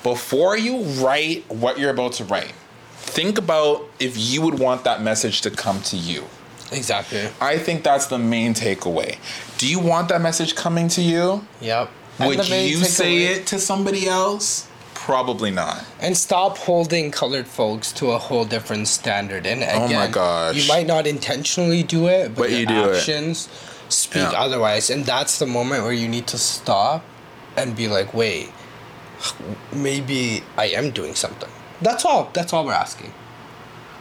before 0.03 0.57
you 0.57 0.83
write 1.03 1.49
what 1.49 1.77
you're 1.77 1.91
about 1.91 2.13
to 2.13 2.23
write, 2.25 2.53
think 2.97 3.37
about 3.37 3.85
if 3.99 4.15
you 4.17 4.41
would 4.41 4.59
want 4.59 4.83
that 4.83 5.01
message 5.01 5.41
to 5.41 5.51
come 5.51 5.81
to 5.81 5.97
you. 5.97 6.23
Exactly. 6.71 7.29
I 7.39 7.57
think 7.57 7.83
that's 7.83 8.07
the 8.07 8.17
main 8.17 8.53
takeaway. 8.53 9.17
Do 9.57 9.67
you 9.67 9.79
want 9.79 10.09
that 10.09 10.21
message 10.21 10.55
coming 10.55 10.87
to 10.89 11.01
you? 11.01 11.45
Yep. 11.61 11.89
Would 12.19 12.47
you 12.49 12.77
say 12.77 13.15
takeaway- 13.17 13.35
it 13.37 13.47
to 13.47 13.59
somebody 13.59 14.07
else? 14.07 14.67
Probably 14.93 15.51
not. 15.51 15.83
And 16.01 16.17
stop 16.17 16.57
holding 16.57 17.11
colored 17.11 17.47
folks 17.47 17.91
to 17.93 18.11
a 18.11 18.17
whole 18.17 18.43
different 18.45 18.87
standard. 18.87 19.45
And 19.45 19.61
again, 19.63 19.81
Oh 19.83 19.87
my 19.93 20.07
gosh. 20.07 20.55
you 20.55 20.67
might 20.67 20.87
not 20.87 21.05
intentionally 21.07 21.83
do 21.83 22.07
it, 22.07 22.29
but, 22.35 22.43
But 22.43 22.49
your 22.51 22.59
you 22.61 22.65
do 22.65 22.89
it. 22.89 22.97
actions 22.97 23.47
speak 23.89 24.23
Yeah. 24.23 24.31
otherwise. 24.45 24.89
And 24.89 25.05
that's 25.05 25.37
the 25.39 25.45
moment 25.45 25.83
where 25.83 25.93
you 25.93 26.07
need 26.09 26.27
to 26.27 26.37
stop 26.37 27.03
and 27.55 27.75
be 27.75 27.87
like, 27.87 28.13
wait, 28.13 28.49
maybe 29.71 30.43
I 30.57 30.65
am 30.67 30.91
doing 30.91 31.15
something. 31.15 31.49
That's 31.81 32.03
all. 32.05 32.29
That's 32.33 32.51
all 32.53 32.65
we're 32.65 32.73
asking. 32.73 33.13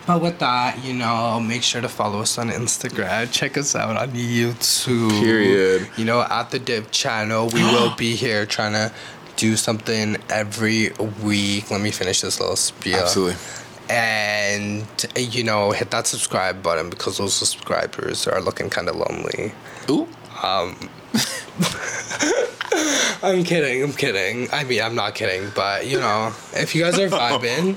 But 0.06 0.22
with 0.22 0.38
that, 0.38 0.84
you 0.84 0.94
know, 0.94 1.40
make 1.40 1.62
sure 1.62 1.80
to 1.80 1.88
follow 1.88 2.20
us 2.20 2.38
on 2.38 2.50
Instagram. 2.50 3.30
Check 3.32 3.58
us 3.58 3.74
out 3.74 3.96
on 3.96 4.10
YouTube. 4.10 5.10
Period. 5.20 5.88
You 5.96 6.04
know, 6.04 6.20
at 6.20 6.50
the 6.50 6.60
Div 6.60 6.90
channel, 6.92 7.48
we 7.52 7.62
will 7.62 7.94
be 7.96 8.14
here 8.14 8.46
trying 8.46 8.72
to 8.72 8.92
do 9.36 9.56
something 9.56 10.16
every 10.30 10.90
week. 11.22 11.70
Let 11.70 11.80
me 11.80 11.90
finish 11.90 12.20
this 12.20 12.40
little 12.40 12.56
spiel. 12.56 12.98
Absolutely. 12.98 13.36
And, 13.90 14.86
you 15.16 15.44
know, 15.44 15.72
hit 15.72 15.90
that 15.90 16.06
subscribe 16.06 16.62
button 16.62 16.90
because 16.90 17.18
those 17.18 17.34
subscribers 17.34 18.26
are 18.26 18.40
looking 18.40 18.70
kind 18.70 18.88
of 18.88 18.96
lonely. 18.96 19.52
Ooh. 19.90 20.08
Um. 20.42 20.76
I'm 23.22 23.44
kidding. 23.44 23.82
I'm 23.82 23.92
kidding. 23.92 24.48
I 24.52 24.64
mean, 24.64 24.82
I'm 24.82 24.94
not 24.94 25.14
kidding, 25.14 25.50
but 25.54 25.86
you 25.86 25.98
know, 25.98 26.32
if 26.52 26.74
you 26.74 26.82
guys 26.82 26.98
are 26.98 27.08
vibing, 27.08 27.76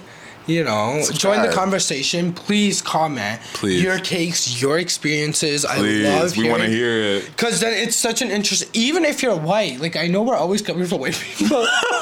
you 0.50 0.64
know, 0.64 1.02
join 1.14 1.42
the 1.46 1.52
conversation. 1.54 2.34
Please 2.34 2.82
comment 2.82 3.40
Please. 3.54 3.82
your 3.84 4.00
takes, 4.00 4.62
your 4.62 4.80
experiences. 4.80 5.66
Please, 5.66 6.06
I 6.06 6.20
love 6.20 6.36
we 6.38 6.50
want 6.50 6.64
to 6.64 6.70
hear 6.70 7.18
it. 7.18 7.38
Cause 7.38 7.60
then 7.60 7.74
it's 7.74 7.96
such 7.96 8.22
an 8.22 8.32
interest. 8.32 8.66
Even 8.74 9.06
if 9.06 9.22
you're 9.22 9.36
white, 9.38 9.80
like 9.80 9.96
I 9.96 10.08
know 10.08 10.24
we're 10.24 10.36
always 10.36 10.62
coming 10.62 10.86
for 10.88 10.98
white 10.98 11.14
people, 11.16 11.66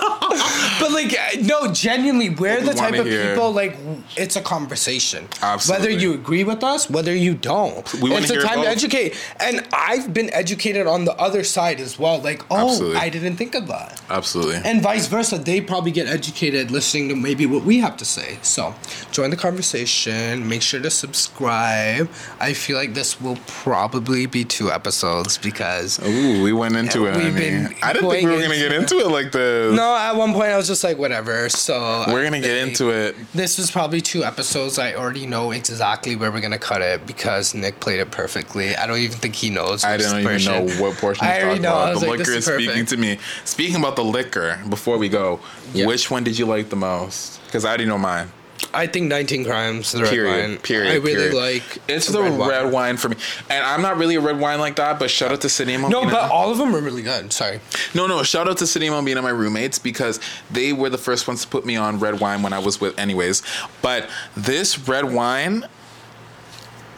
but 0.80 0.92
like 0.92 1.14
no, 1.42 1.72
genuinely, 1.72 2.30
we're 2.30 2.60
We 2.60 2.66
the 2.68 2.74
type 2.74 2.96
of 2.96 3.06
hear- 3.06 3.30
people 3.30 3.52
like 3.52 3.78
it's 4.16 4.36
a 4.36 4.42
conversation. 4.42 5.28
Absolutely. 5.42 5.88
Whether 5.88 6.00
you 6.02 6.14
agree 6.14 6.44
with 6.44 6.64
us, 6.64 6.90
whether 6.90 7.14
you 7.16 7.34
don't, 7.36 7.94
We 8.02 8.14
it's 8.14 8.30
a 8.30 8.42
time 8.42 8.62
to 8.62 8.68
educate. 8.68 9.16
And 9.40 9.68
I've 9.74 10.14
been 10.14 10.34
educated 10.34 10.88
on 10.88 11.06
the 11.06 11.14
other 11.16 11.44
side 11.44 11.80
as 11.80 12.00
well. 12.00 12.20
Like, 12.20 12.44
oh, 12.50 12.70
Absolutely. 12.70 12.98
I 12.98 13.10
didn't 13.10 13.36
think 13.38 13.56
of 13.56 13.68
that. 13.68 14.02
Absolutely. 14.10 14.62
And 14.64 14.82
vice 14.82 15.08
versa, 15.08 15.38
they 15.38 15.62
probably 15.62 15.92
get 15.92 16.08
educated 16.08 16.72
listening 16.72 17.10
to 17.10 17.16
maybe 17.16 17.46
what 17.46 17.64
we 17.64 17.80
have 17.80 17.98
to 17.98 18.06
say. 18.06 18.37
So, 18.44 18.76
join 19.12 19.30
the 19.30 19.36
conversation. 19.38 20.48
Make 20.48 20.62
sure 20.62 20.80
to 20.82 20.90
subscribe. 20.90 22.10
I 22.40 22.54
feel 22.54 22.78
like 22.78 22.94
this 22.94 23.20
will 23.22 23.38
probably 23.48 24.26
be 24.26 24.44
two 24.44 24.72
episodes 24.72 25.38
because 25.38 26.00
Ooh, 26.06 26.44
we 26.44 26.54
went 26.54 26.76
into 26.76 27.06
it. 27.06 27.16
we've 27.18 27.36
been 27.36 27.74
I 27.84 27.94
didn't 27.94 28.10
think 28.10 28.28
we 28.28 28.36
were 28.36 28.42
gonna 28.42 28.56
get 28.56 28.72
into- 28.74 29.00
it 29.00 29.08
like 29.10 29.32
this. 29.32 29.74
no, 29.76 29.96
at 29.96 30.16
one 30.16 30.34
point 30.34 30.50
I 30.52 30.58
was 30.58 30.68
just 30.68 30.84
like, 30.84 30.98
whatever. 30.98 31.50
So 31.50 32.06
We're 32.08 32.24
gonna 32.24 32.40
get 32.40 32.58
into 32.68 32.90
it. 32.90 33.16
This 33.34 33.58
was 33.58 33.70
probably 33.72 34.02
two 34.02 34.24
episodes. 34.24 34.80
I 34.80 34.94
already 34.94 35.26
know 35.26 35.52
exactly 35.52 36.16
where 36.16 36.32
we're 36.32 36.42
gonna 36.42 36.58
cut 36.58 36.82
it 36.82 37.06
because 37.06 37.54
Nick 37.54 37.80
played 37.80 38.00
it 38.00 38.12
perfectly. 38.12 38.76
I 38.76 38.88
don't 38.88 38.98
even 39.00 39.18
think 39.18 39.36
he 39.36 39.50
knows. 39.50 39.84
I 39.84 39.98
don't 39.98 40.20
even 40.20 40.44
know 40.46 40.68
what 40.82 40.98
portion 40.98 41.26
I 41.26 41.34
he's 41.36 41.44
already 41.44 41.60
talking 41.60 41.62
know. 41.62 41.70
About. 41.70 42.00
The 42.00 42.08
like, 42.08 42.20
liquor 42.20 42.32
is 42.32 42.48
is 42.48 42.54
speaking 42.54 42.86
to 42.86 42.98
me. 42.98 43.20
Speaking 43.46 43.76
about 43.76 43.96
the 43.96 44.04
liquor, 44.04 44.60
before 44.70 44.98
we 44.98 45.10
go, 45.10 45.40
which 45.74 46.10
one 46.10 46.24
did 46.24 46.38
you 46.38 46.46
like 46.46 46.70
the 46.70 46.76
most? 46.76 47.40
Because 47.48 47.66
I 47.66 47.70
already 47.70 47.86
know 47.86 47.98
mine. 47.98 48.32
I 48.74 48.86
think 48.88 49.08
19 49.08 49.46
Crimes, 49.46 49.92
the 49.94 50.02
red 50.04 50.10
Period. 50.10 50.50
wine. 50.50 50.58
Period. 50.60 50.92
I 50.92 50.96
really 50.96 51.14
period. 51.14 51.34
like. 51.34 51.78
It's 51.88 52.08
the 52.08 52.22
red 52.22 52.72
wine. 52.72 52.98
for 52.98 53.10
me, 53.10 53.16
and 53.50 53.64
I'm 53.64 53.82
not 53.82 53.98
really 53.98 54.16
a 54.16 54.20
red 54.20 54.40
wine 54.40 54.60
like 54.60 54.76
that. 54.76 55.00
But 55.00 55.10
shout 55.10 55.32
out 55.32 55.42
to 55.42 55.50
City 55.50 55.78
No, 55.78 55.88
Mobina. 55.90 56.12
but 56.12 56.32
all 56.32 56.52
of 56.52 56.58
them 56.58 56.76
are 56.76 56.82
really 56.82 57.02
good. 57.04 57.32
Sorry. 57.32 57.60
No, 57.94 58.08
no. 58.08 58.24
Shout 58.24 58.48
out 58.48 58.58
to 58.58 58.68
City 58.68 58.88
Mobina, 58.88 59.24
my 59.24 59.30
roommates, 59.30 59.80
because 59.80 60.20
they 60.52 60.74
were 60.74 60.90
the 60.90 60.98
first 60.98 61.28
ones 61.28 61.44
to 61.44 61.48
put 61.48 61.66
me 61.66 61.76
on 61.78 62.00
red 62.00 62.20
wine 62.20 62.42
when 62.42 62.52
I 62.52 62.60
was 62.60 62.82
with, 62.82 62.98
anyways. 63.00 63.42
But 63.82 64.10
this 64.36 64.78
red 64.88 65.06
wine, 65.14 65.64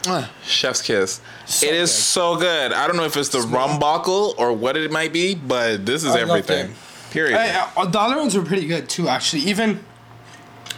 Ah, 0.06 0.30
Chef's 0.44 0.80
kiss. 0.80 1.20
So 1.46 1.66
it 1.66 1.74
is 1.74 1.90
good. 1.90 1.94
so 2.02 2.36
good. 2.36 2.72
I 2.72 2.86
don't 2.86 2.96
know 2.96 3.04
if 3.04 3.16
it's 3.18 3.28
the 3.28 3.42
rum 3.42 3.78
buckle 3.78 4.34
or 4.38 4.52
what 4.52 4.76
it 4.76 4.90
might 4.90 5.12
be, 5.12 5.34
but 5.34 5.84
this 5.84 6.04
is 6.04 6.14
I 6.16 6.20
everything. 6.20 6.74
Period. 7.10 7.36
Uh, 7.36 7.68
uh, 7.76 7.84
the 7.86 8.00
other 8.00 8.16
ones 8.16 8.34
were 8.36 8.42
pretty 8.44 8.66
good 8.66 8.88
too, 8.88 9.08
actually. 9.08 9.42
Even 9.42 9.84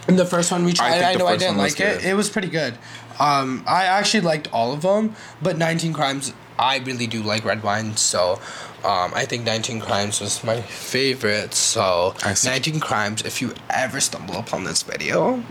in 0.09 0.17
the 0.17 0.27
first 0.27 0.51
one 0.51 0.65
we 0.65 0.73
tried, 0.73 0.99
think 0.99 1.05
I, 1.05 1.15
know 1.15 1.27
I 1.27 1.37
didn't 1.37 1.59
like 1.59 1.73
it. 1.73 2.01
good. 2.01 2.05
It 2.05 2.15
was 2.15 2.29
pretty 2.29 2.49
good. 2.49 2.79
Um, 3.21 3.63
I 3.67 3.85
actually 3.85 4.23
liked 4.23 4.53
all 4.53 4.73
of 4.73 4.83
them, 4.83 5.15
but 5.41 5.57
19 5.57 5.93
Crimes, 5.93 6.33
I 6.59 6.79
really 6.79 7.07
do 7.07 7.23
like 7.23 7.45
red 7.45 7.63
wine, 7.63 7.97
so 7.97 8.41
um, 8.85 9.13
I 9.15 9.25
think 9.27 9.45
19 9.45 9.81
Crimes 9.81 10.21
was 10.21 10.43
my 10.43 10.61
favorite. 10.61 11.55
So 11.55 12.15
19 12.25 12.81
Crimes, 12.81 13.23
if 13.23 13.41
you 13.41 13.55
ever 13.71 14.01
stumble 14.01 14.37
upon 14.37 14.65
this 14.65 14.83
video, 14.83 15.43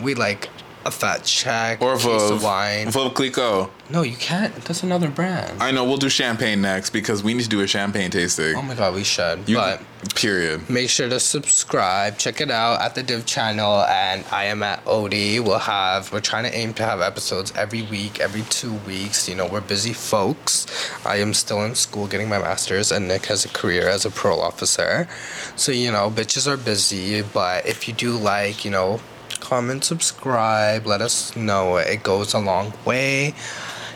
we 0.00 0.14
like 0.14 0.50
a 0.84 0.90
fat 0.90 1.24
check, 1.24 1.80
or 1.82 1.92
of 1.94 2.42
wine. 2.42 2.86
Veuve 2.88 3.12
Clicquot. 3.14 3.70
No, 3.90 4.02
you 4.02 4.16
can't. 4.16 4.54
That's 4.66 4.82
another 4.82 5.08
brand. 5.08 5.62
I 5.62 5.70
know 5.70 5.84
we'll 5.84 5.96
do 5.96 6.08
champagne 6.10 6.60
next 6.60 6.90
because 6.90 7.22
we 7.22 7.32
need 7.34 7.44
to 7.44 7.48
do 7.48 7.60
a 7.60 7.66
champagne 7.66 8.10
tasting. 8.10 8.54
oh 8.54 8.62
my 8.62 8.74
god, 8.74 8.94
we 8.94 9.04
should. 9.04 9.48
You- 9.48 9.56
but 9.56 9.82
period. 10.14 10.68
Make 10.70 10.90
sure 10.90 11.08
to 11.08 11.18
subscribe. 11.18 12.18
Check 12.18 12.40
it 12.40 12.50
out 12.50 12.80
at 12.80 12.94
the 12.94 13.02
Div 13.02 13.24
channel, 13.26 13.82
and 13.82 14.24
I 14.30 14.44
am 14.44 14.62
at 14.62 14.84
Odie. 14.84 15.40
We'll 15.40 15.58
have. 15.58 16.12
We're 16.12 16.20
trying 16.20 16.44
to 16.44 16.54
aim 16.54 16.74
to 16.74 16.84
have 16.84 17.00
episodes 17.00 17.52
every 17.56 17.82
week, 17.82 18.20
every 18.20 18.42
two 18.42 18.74
weeks. 18.86 19.28
You 19.28 19.34
know, 19.34 19.46
we're 19.46 19.60
busy 19.62 19.92
folks. 19.92 20.66
I 21.06 21.16
am 21.16 21.34
still 21.34 21.62
in 21.64 21.74
school 21.74 22.06
getting 22.06 22.28
my 22.28 22.38
master's, 22.38 22.92
and 22.92 23.08
Nick 23.08 23.26
has 23.26 23.44
a 23.44 23.48
career 23.48 23.88
as 23.88 24.04
a 24.04 24.10
parole 24.10 24.40
officer. 24.42 25.08
So 25.56 25.72
you 25.72 25.90
know, 25.90 26.10
bitches 26.10 26.46
are 26.46 26.56
busy. 26.58 27.22
But 27.22 27.66
if 27.66 27.88
you 27.88 27.94
do 27.94 28.12
like, 28.16 28.64
you 28.64 28.70
know, 28.70 29.00
comment, 29.48 29.82
subscribe. 29.82 30.86
Let 30.86 31.00
us 31.00 31.34
know. 31.34 31.78
It 31.78 32.02
goes 32.02 32.34
a 32.34 32.38
long 32.38 32.74
way. 32.84 33.32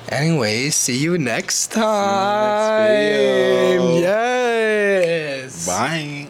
Anyway, 0.08 0.70
see 0.70 0.96
you 0.96 1.18
next 1.18 1.72
time. 1.72 2.88
video. 2.88 3.98
Yes. 4.00 5.66
Bye. 5.66 6.21